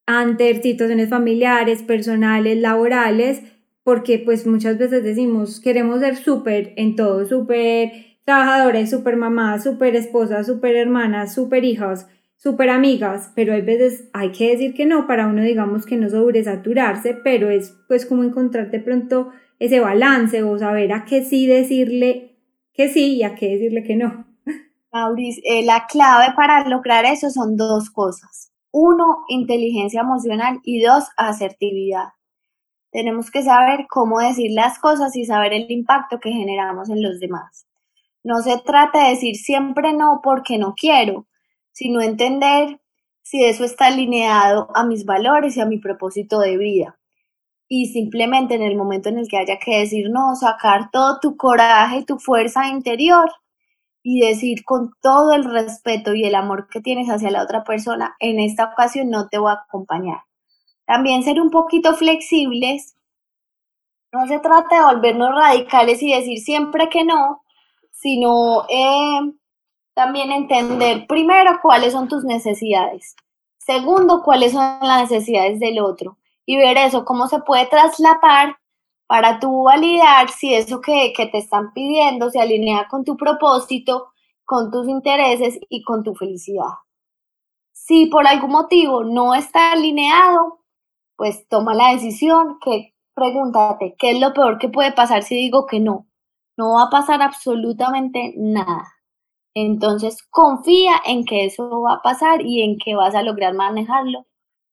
Ante 0.04 0.60
situaciones 0.60 1.08
familiares, 1.08 1.82
personales, 1.82 2.58
laborales, 2.58 3.42
porque 3.82 4.18
pues 4.18 4.46
muchas 4.46 4.76
veces 4.76 5.02
decimos, 5.02 5.58
queremos 5.60 6.00
ser 6.00 6.16
súper 6.16 6.74
en 6.76 6.94
todo, 6.94 7.24
súper 7.24 7.90
trabajadoras, 8.26 8.90
super 8.90 9.16
mamás, 9.16 9.64
super 9.64 9.96
esposas, 9.96 10.46
super 10.46 10.76
hermanas, 10.76 11.34
super 11.34 11.64
hijas, 11.64 12.06
super 12.36 12.68
amigas, 12.68 13.32
pero 13.34 13.54
hay 13.54 13.62
veces 13.62 14.10
hay 14.12 14.32
que 14.32 14.50
decir 14.50 14.74
que 14.74 14.84
no 14.84 15.06
para 15.06 15.26
uno 15.26 15.42
digamos 15.42 15.86
que 15.86 15.96
no 15.96 16.10
sobresaturarse, 16.10 17.14
pero 17.24 17.48
es 17.48 17.78
pues 17.88 18.04
como 18.04 18.24
encontrar 18.24 18.70
de 18.70 18.80
pronto 18.80 19.30
ese 19.58 19.80
balance 19.80 20.42
o 20.42 20.58
saber 20.58 20.92
a 20.92 21.06
qué 21.06 21.24
sí 21.24 21.46
decirle 21.46 22.36
que 22.74 22.90
sí 22.90 23.14
y 23.14 23.22
a 23.22 23.34
qué 23.34 23.52
decirle 23.52 23.84
que 23.84 23.96
no. 23.96 24.25
Eh, 25.44 25.64
la 25.64 25.86
clave 25.86 26.34
para 26.34 26.66
lograr 26.68 27.04
eso 27.04 27.30
son 27.30 27.56
dos 27.56 27.90
cosas. 27.90 28.52
Uno, 28.72 29.24
inteligencia 29.28 30.00
emocional 30.00 30.60
y 30.62 30.82
dos, 30.82 31.04
asertividad. 31.16 32.08
Tenemos 32.90 33.30
que 33.30 33.42
saber 33.42 33.86
cómo 33.88 34.20
decir 34.20 34.52
las 34.52 34.78
cosas 34.78 35.14
y 35.16 35.24
saber 35.24 35.52
el 35.52 35.70
impacto 35.70 36.18
que 36.18 36.30
generamos 36.30 36.88
en 36.88 37.02
los 37.02 37.20
demás. 37.20 37.66
No 38.24 38.42
se 38.42 38.58
trata 38.58 39.04
de 39.04 39.10
decir 39.10 39.36
siempre 39.36 39.92
no 39.92 40.20
porque 40.22 40.58
no 40.58 40.74
quiero, 40.74 41.26
sino 41.72 42.00
entender 42.00 42.80
si 43.22 43.44
eso 43.44 43.64
está 43.64 43.86
alineado 43.86 44.68
a 44.74 44.84
mis 44.84 45.04
valores 45.04 45.56
y 45.56 45.60
a 45.60 45.66
mi 45.66 45.78
propósito 45.78 46.40
de 46.40 46.56
vida. 46.56 46.98
Y 47.68 47.86
simplemente 47.86 48.54
en 48.54 48.62
el 48.62 48.76
momento 48.76 49.08
en 49.08 49.18
el 49.18 49.28
que 49.28 49.38
haya 49.38 49.58
que 49.58 49.78
decir 49.78 50.10
no, 50.10 50.34
sacar 50.36 50.90
todo 50.90 51.18
tu 51.20 51.36
coraje 51.36 51.98
y 51.98 52.04
tu 52.04 52.18
fuerza 52.18 52.68
interior 52.68 53.30
y 54.08 54.20
decir 54.20 54.64
con 54.64 54.92
todo 55.02 55.32
el 55.32 55.42
respeto 55.42 56.14
y 56.14 56.22
el 56.22 56.36
amor 56.36 56.68
que 56.68 56.80
tienes 56.80 57.08
hacia 57.08 57.32
la 57.32 57.42
otra 57.42 57.64
persona, 57.64 58.14
en 58.20 58.38
esta 58.38 58.66
ocasión 58.66 59.10
no 59.10 59.28
te 59.28 59.38
voy 59.38 59.50
a 59.50 59.54
acompañar. 59.54 60.20
También 60.84 61.24
ser 61.24 61.40
un 61.40 61.50
poquito 61.50 61.92
flexibles. 61.92 62.94
No 64.12 64.28
se 64.28 64.38
trata 64.38 64.76
de 64.76 64.94
volvernos 64.94 65.34
radicales 65.34 66.00
y 66.04 66.14
decir 66.14 66.38
siempre 66.38 66.88
que 66.88 67.04
no, 67.04 67.42
sino 67.90 68.64
eh, 68.68 69.32
también 69.92 70.30
entender 70.30 71.08
primero 71.08 71.58
cuáles 71.60 71.92
son 71.92 72.06
tus 72.06 72.22
necesidades, 72.22 73.16
segundo 73.58 74.22
cuáles 74.22 74.52
son 74.52 74.78
las 74.82 75.10
necesidades 75.10 75.58
del 75.58 75.80
otro 75.80 76.16
y 76.44 76.56
ver 76.56 76.78
eso, 76.78 77.04
cómo 77.04 77.26
se 77.26 77.40
puede 77.40 77.66
traslapar 77.66 78.56
para 79.06 79.38
tú 79.40 79.64
validar 79.64 80.30
si 80.30 80.54
eso 80.54 80.80
que, 80.80 81.12
que 81.16 81.26
te 81.26 81.38
están 81.38 81.72
pidiendo 81.72 82.30
se 82.30 82.40
alinea 82.40 82.88
con 82.88 83.04
tu 83.04 83.16
propósito, 83.16 84.12
con 84.44 84.70
tus 84.70 84.88
intereses 84.88 85.58
y 85.68 85.82
con 85.82 86.02
tu 86.02 86.14
felicidad. 86.14 86.74
Si 87.72 88.06
por 88.06 88.26
algún 88.26 88.50
motivo 88.50 89.04
no 89.04 89.34
está 89.34 89.72
alineado, 89.72 90.60
pues 91.16 91.46
toma 91.48 91.74
la 91.74 91.92
decisión 91.92 92.58
que 92.60 92.94
pregúntate, 93.14 93.94
¿qué 93.98 94.10
es 94.12 94.20
lo 94.20 94.32
peor 94.34 94.58
que 94.58 94.68
puede 94.68 94.92
pasar 94.92 95.22
si 95.22 95.34
digo 95.34 95.66
que 95.66 95.80
no? 95.80 96.06
no 96.56 96.74
va 96.74 96.84
a 96.84 96.90
pasar 96.90 97.22
absolutamente 97.22 98.34
nada. 98.36 98.92
Entonces 99.54 100.22
confía 100.30 101.00
en 101.06 101.24
que 101.24 101.46
eso 101.46 101.80
va 101.80 101.94
a 101.94 102.02
pasar 102.02 102.42
y 102.42 102.62
en 102.62 102.78
que 102.78 102.94
vas 102.94 103.14
a 103.14 103.22
lograr 103.22 103.54
manejarlo 103.54 104.26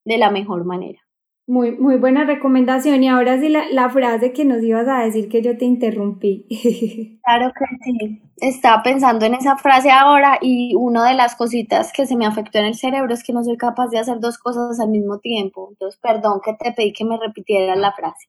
de 0.06 0.18
la 0.18 0.30
mejor 0.30 0.66
manera. 0.66 1.00
Muy, 1.48 1.72
muy 1.78 1.98
buena 1.98 2.24
recomendación. 2.26 3.04
Y 3.04 3.10
ahora 3.10 3.40
sí 3.40 3.50
la, 3.50 3.66
la 3.70 3.90
frase 3.90 4.32
que 4.34 4.46
nos 4.46 4.64
ibas 4.64 4.88
a 4.88 5.00
decir 5.04 5.28
que 5.30 5.42
yo 5.42 5.58
te 5.58 5.66
interrumpí. 5.66 6.48
Claro 7.26 7.54
que 7.58 7.66
sí. 7.84 8.22
Estaba 8.38 8.84
pensando 8.84 9.26
en 9.26 9.34
esa 9.36 9.56
frase 9.58 9.90
ahora 9.92 10.40
y 10.42 10.76
una 10.76 11.08
de 11.08 11.14
las 11.16 11.36
cositas 11.36 11.94
que 11.94 12.06
se 12.06 12.18
me 12.18 12.26
afectó 12.26 12.60
en 12.60 12.66
el 12.66 12.76
cerebro 12.76 13.14
es 13.14 13.24
que 13.24 13.32
no 13.32 13.44
soy 13.46 13.56
capaz 13.56 13.88
de 13.90 14.00
hacer 14.00 14.20
dos 14.20 14.38
cosas 14.38 14.80
al 14.82 14.90
mismo 14.90 15.20
tiempo. 15.20 15.70
Entonces, 15.72 16.00
perdón 16.02 16.42
que 16.44 16.54
te 16.54 16.74
pedí 16.74 16.92
que 16.92 17.06
me 17.06 17.18
repitieras 17.18 17.78
la 17.78 17.94
frase. 17.94 18.28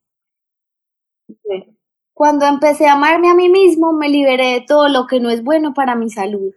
Cuando 2.13 2.47
empecé 2.47 2.87
a 2.89 2.95
amarme 2.95 3.29
a 3.31 3.35
mí 3.35 3.49
mismo, 3.49 3.93
me 3.93 4.09
liberé 4.09 4.53
de 4.55 4.61
todo 4.63 4.89
lo 4.89 5.07
que 5.07 5.21
no 5.21 5.31
es 5.31 5.45
bueno 5.45 5.75
para 5.75 5.95
mi 5.95 6.11
salud. 6.11 6.53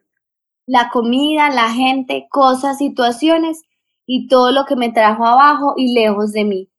La 0.68 0.89
comida, 0.89 1.49
la 1.49 1.70
gente, 1.72 2.28
cosas, 2.32 2.78
situaciones 2.80 3.64
y 4.08 4.28
todo 4.28 4.51
lo 4.51 4.66
que 4.66 4.76
me 4.76 4.91
trajo 4.91 5.26
abajo 5.26 5.74
y 5.78 5.93
lejos 5.93 6.32
de 6.32 6.45
mí. 6.45 6.70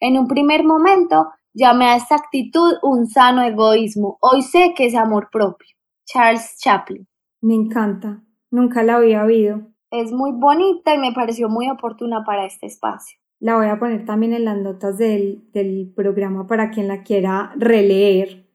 En 0.00 0.18
un 0.18 0.28
primer 0.28 0.64
momento 0.64 1.30
llamé 1.54 1.86
a 1.86 1.96
esta 1.96 2.16
actitud 2.16 2.74
un 2.82 3.06
sano 3.06 3.42
egoísmo. 3.42 4.18
Hoy 4.20 4.42
sé 4.42 4.74
que 4.76 4.86
es 4.86 4.94
amor 4.96 5.30
propio. 5.32 5.68
Charles 6.04 6.58
Chaplin. 6.58 7.06
Me 7.40 7.54
encanta. 7.54 8.22
Nunca 8.50 8.82
la 8.82 8.96
había 8.96 9.24
oído. 9.24 9.62
es 9.90 10.12
muy 10.12 10.32
bonita 10.32 10.94
y 10.94 10.98
me 10.98 11.12
pareció 11.12 11.48
muy 11.48 11.70
oportuna 11.70 12.24
para 12.24 12.44
este 12.46 12.66
espacio. 12.66 13.18
La 13.40 13.56
voy 13.56 13.66
a 13.68 13.78
poner 13.78 14.04
también 14.04 14.32
en 14.32 14.44
las 14.44 14.58
notas 14.58 14.98
del, 14.98 15.50
del 15.52 15.92
programa 15.94 16.46
para 16.46 16.70
quien 16.70 16.88
la 16.88 17.02
quiera 17.02 17.52
releer 17.56 18.48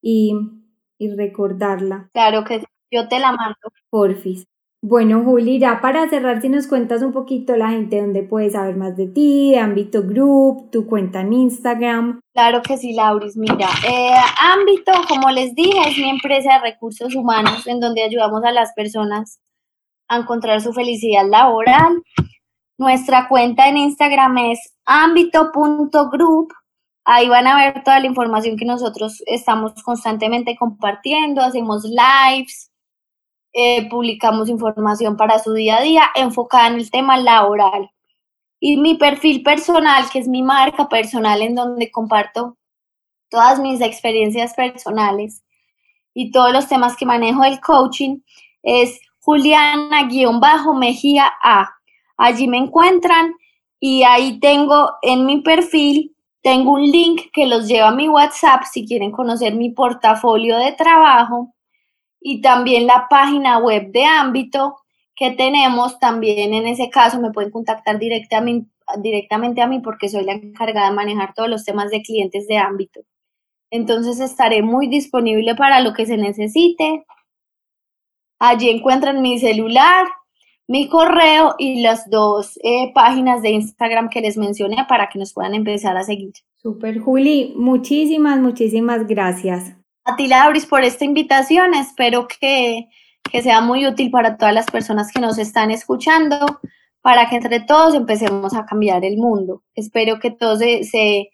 y, 0.00 0.34
y 0.98 1.14
recordarla. 1.14 2.10
Claro 2.12 2.44
que 2.44 2.62
yo 2.90 3.08
te 3.08 3.18
la 3.18 3.32
mando. 3.32 3.56
Porfis. 3.90 4.46
Bueno, 4.86 5.24
Juli, 5.24 5.58
ya 5.58 5.80
para 5.80 6.10
cerrar, 6.10 6.42
si 6.42 6.50
nos 6.50 6.66
cuentas 6.66 7.00
un 7.00 7.10
poquito 7.10 7.56
la 7.56 7.70
gente 7.70 8.02
dónde 8.02 8.22
puede 8.22 8.50
saber 8.50 8.76
más 8.76 8.94
de 8.98 9.06
ti, 9.06 9.54
Ámbito 9.54 10.02
Group, 10.02 10.70
tu 10.70 10.86
cuenta 10.86 11.22
en 11.22 11.32
Instagram. 11.32 12.20
Claro 12.34 12.60
que 12.60 12.76
sí, 12.76 12.92
Lauris. 12.92 13.34
Mira, 13.34 13.66
eh, 13.88 14.12
Ámbito, 14.38 14.92
como 15.08 15.30
les 15.30 15.54
dije, 15.54 15.88
es 15.88 15.96
mi 15.96 16.10
empresa 16.10 16.52
de 16.52 16.70
recursos 16.72 17.14
humanos 17.14 17.66
en 17.66 17.80
donde 17.80 18.02
ayudamos 18.02 18.44
a 18.44 18.52
las 18.52 18.74
personas 18.74 19.40
a 20.06 20.18
encontrar 20.18 20.60
su 20.60 20.74
felicidad 20.74 21.26
laboral. 21.30 22.02
Nuestra 22.76 23.26
cuenta 23.26 23.70
en 23.70 23.78
Instagram 23.78 24.36
es 24.36 24.74
ámbito.group. 24.84 26.52
Ahí 27.06 27.30
van 27.30 27.46
a 27.46 27.56
ver 27.56 27.82
toda 27.84 28.00
la 28.00 28.06
información 28.06 28.58
que 28.58 28.66
nosotros 28.66 29.22
estamos 29.24 29.82
constantemente 29.82 30.54
compartiendo, 30.58 31.40
hacemos 31.40 31.84
lives 31.84 32.70
eh, 33.56 33.88
publicamos 33.88 34.48
información 34.48 35.16
para 35.16 35.38
su 35.38 35.52
día 35.52 35.76
a 35.76 35.82
día 35.82 36.10
enfocada 36.16 36.66
en 36.66 36.74
el 36.74 36.90
tema 36.90 37.16
laboral. 37.16 37.88
Y 38.58 38.78
mi 38.78 38.96
perfil 38.96 39.44
personal, 39.44 40.10
que 40.10 40.18
es 40.18 40.26
mi 40.26 40.42
marca 40.42 40.88
personal 40.88 41.40
en 41.40 41.54
donde 41.54 41.92
comparto 41.92 42.56
todas 43.28 43.60
mis 43.60 43.80
experiencias 43.80 44.54
personales 44.54 45.44
y 46.14 46.32
todos 46.32 46.52
los 46.52 46.66
temas 46.66 46.96
que 46.96 47.06
manejo 47.06 47.42
del 47.42 47.60
coaching, 47.60 48.22
es 48.64 48.98
Juliana-Mejía 49.20 51.32
A. 51.40 51.70
Allí 52.16 52.48
me 52.48 52.58
encuentran 52.58 53.34
y 53.78 54.02
ahí 54.02 54.40
tengo 54.40 54.94
en 55.02 55.26
mi 55.26 55.42
perfil, 55.42 56.16
tengo 56.42 56.72
un 56.72 56.82
link 56.82 57.30
que 57.32 57.46
los 57.46 57.68
lleva 57.68 57.88
a 57.88 57.94
mi 57.94 58.08
WhatsApp 58.08 58.64
si 58.64 58.84
quieren 58.84 59.12
conocer 59.12 59.54
mi 59.54 59.70
portafolio 59.70 60.58
de 60.58 60.72
trabajo 60.72 61.54
y 62.26 62.40
también 62.40 62.86
la 62.86 63.06
página 63.10 63.58
web 63.58 63.92
de 63.92 64.06
ámbito 64.06 64.78
que 65.14 65.32
tenemos, 65.32 65.98
también 65.98 66.54
en 66.54 66.66
ese 66.66 66.88
caso 66.88 67.20
me 67.20 67.30
pueden 67.30 67.50
contactar 67.50 67.98
directamente, 67.98 68.70
directamente 68.98 69.60
a 69.60 69.66
mí 69.66 69.80
porque 69.80 70.08
soy 70.08 70.24
la 70.24 70.32
encargada 70.32 70.88
de 70.88 70.96
manejar 70.96 71.34
todos 71.34 71.50
los 71.50 71.66
temas 71.66 71.90
de 71.90 72.00
clientes 72.00 72.46
de 72.48 72.56
ámbito. 72.56 73.02
Entonces 73.70 74.20
estaré 74.20 74.62
muy 74.62 74.88
disponible 74.88 75.54
para 75.54 75.80
lo 75.80 75.92
que 75.92 76.06
se 76.06 76.16
necesite. 76.16 77.04
Allí 78.38 78.70
encuentran 78.70 79.20
mi 79.20 79.38
celular, 79.38 80.06
mi 80.66 80.88
correo 80.88 81.56
y 81.58 81.82
las 81.82 82.08
dos 82.08 82.58
eh, 82.64 82.90
páginas 82.94 83.42
de 83.42 83.50
Instagram 83.50 84.08
que 84.08 84.22
les 84.22 84.38
mencioné 84.38 84.86
para 84.88 85.10
que 85.10 85.18
nos 85.18 85.34
puedan 85.34 85.54
empezar 85.54 85.94
a 85.98 86.04
seguir. 86.04 86.32
Super, 86.56 87.00
Juli, 87.00 87.52
muchísimas, 87.54 88.40
muchísimas 88.40 89.06
gracias 89.06 89.76
a 90.04 90.16
ti, 90.16 90.28
Lauris, 90.28 90.66
por 90.66 90.84
esta 90.84 91.04
invitación. 91.04 91.74
Espero 91.74 92.28
que, 92.28 92.88
sea 93.42 93.60
muy 93.60 93.86
útil 93.86 94.10
para 94.10 94.36
todas 94.36 94.54
las 94.54 94.66
personas 94.66 95.10
que 95.12 95.20
nos 95.20 95.38
están 95.38 95.70
escuchando, 95.70 96.60
para 97.00 97.28
que 97.28 97.36
entre 97.36 97.60
todos 97.60 97.94
empecemos 97.94 98.54
a 98.54 98.64
cambiar 98.66 99.04
el 99.04 99.16
mundo. 99.16 99.62
Espero 99.74 100.20
que 100.20 100.30
todos 100.30 100.60
se, 100.60 101.30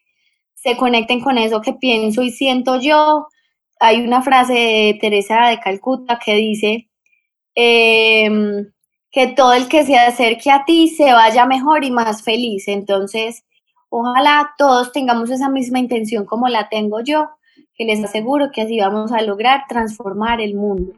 conecten 0.79 1.21
con 1.21 1.37
eso 1.37 1.61
que 1.61 1.75
pienso 1.75 2.23
y 2.23 2.31
siento 2.31 2.81
yo. 2.81 3.27
Hay 3.81 4.01
una 4.03 4.23
frase 4.23 4.55
de 4.55 4.99
Teresa 5.01 5.49
de 5.49 5.61
Calcuta 5.61 6.19
que 6.25 6.35
dice 6.37 6.89
em, 7.55 8.71
que 9.11 9.29
todo 9.29 9.53
el 9.55 9.69
que 9.69 9.85
se 9.85 9.97
acerque 9.99 10.51
a 10.51 10.65
ti 10.65 10.89
se 10.89 11.13
vaya 11.13 11.47
mejor 11.47 11.85
y 11.85 11.91
más 11.91 12.23
feliz. 12.23 12.69
Entonces, 12.69 13.45
ojalá 13.91 14.55
todos 14.59 14.93
tengamos 14.93 15.31
esa 15.31 15.49
misma 15.51 15.81
intención 15.81 16.25
como 16.25 16.49
la 16.49 16.69
tengo 16.69 17.01
yo 17.01 17.29
que 17.81 17.87
les 17.87 18.05
aseguro 18.05 18.51
que 18.53 18.61
así 18.61 18.79
vamos 18.79 19.11
a 19.11 19.23
lograr 19.23 19.61
transformar 19.67 20.43
el 20.43 20.55
mundo. 20.55 20.93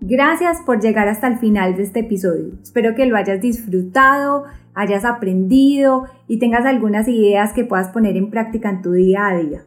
Gracias 0.00 0.58
por 0.64 0.80
llegar 0.80 1.08
hasta 1.08 1.26
el 1.26 1.38
final 1.38 1.74
de 1.74 1.82
este 1.82 2.00
episodio. 2.00 2.54
Espero 2.62 2.94
que 2.94 3.06
lo 3.06 3.16
hayas 3.16 3.40
disfrutado, 3.40 4.44
hayas 4.72 5.04
aprendido 5.04 6.04
y 6.28 6.38
tengas 6.38 6.66
algunas 6.66 7.08
ideas 7.08 7.52
que 7.52 7.64
puedas 7.64 7.88
poner 7.88 8.16
en 8.16 8.30
práctica 8.30 8.70
en 8.70 8.80
tu 8.80 8.92
día 8.92 9.26
a 9.26 9.36
día. 9.38 9.64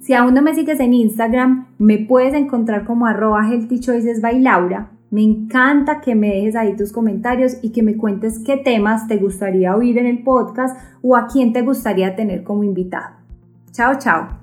Si 0.00 0.14
aún 0.14 0.32
no 0.32 0.40
me 0.40 0.54
sigues 0.54 0.80
en 0.80 0.94
Instagram, 0.94 1.66
me 1.76 1.98
puedes 1.98 2.32
encontrar 2.32 2.86
como 2.86 3.04
arroba 3.04 3.46
healthy 3.46 3.80
by 4.22 4.40
Laura. 4.40 4.92
Me 5.10 5.22
encanta 5.22 6.00
que 6.00 6.14
me 6.14 6.28
dejes 6.28 6.56
ahí 6.56 6.74
tus 6.74 6.90
comentarios 6.90 7.58
y 7.60 7.70
que 7.72 7.82
me 7.82 7.98
cuentes 7.98 8.38
qué 8.38 8.56
temas 8.56 9.06
te 9.08 9.18
gustaría 9.18 9.76
oír 9.76 9.98
en 9.98 10.06
el 10.06 10.22
podcast 10.22 10.74
o 11.02 11.16
a 11.16 11.26
quién 11.26 11.52
te 11.52 11.60
gustaría 11.60 12.16
tener 12.16 12.44
como 12.44 12.64
invitado. 12.64 13.21
Chao, 13.72 13.94
chao. 13.94 14.41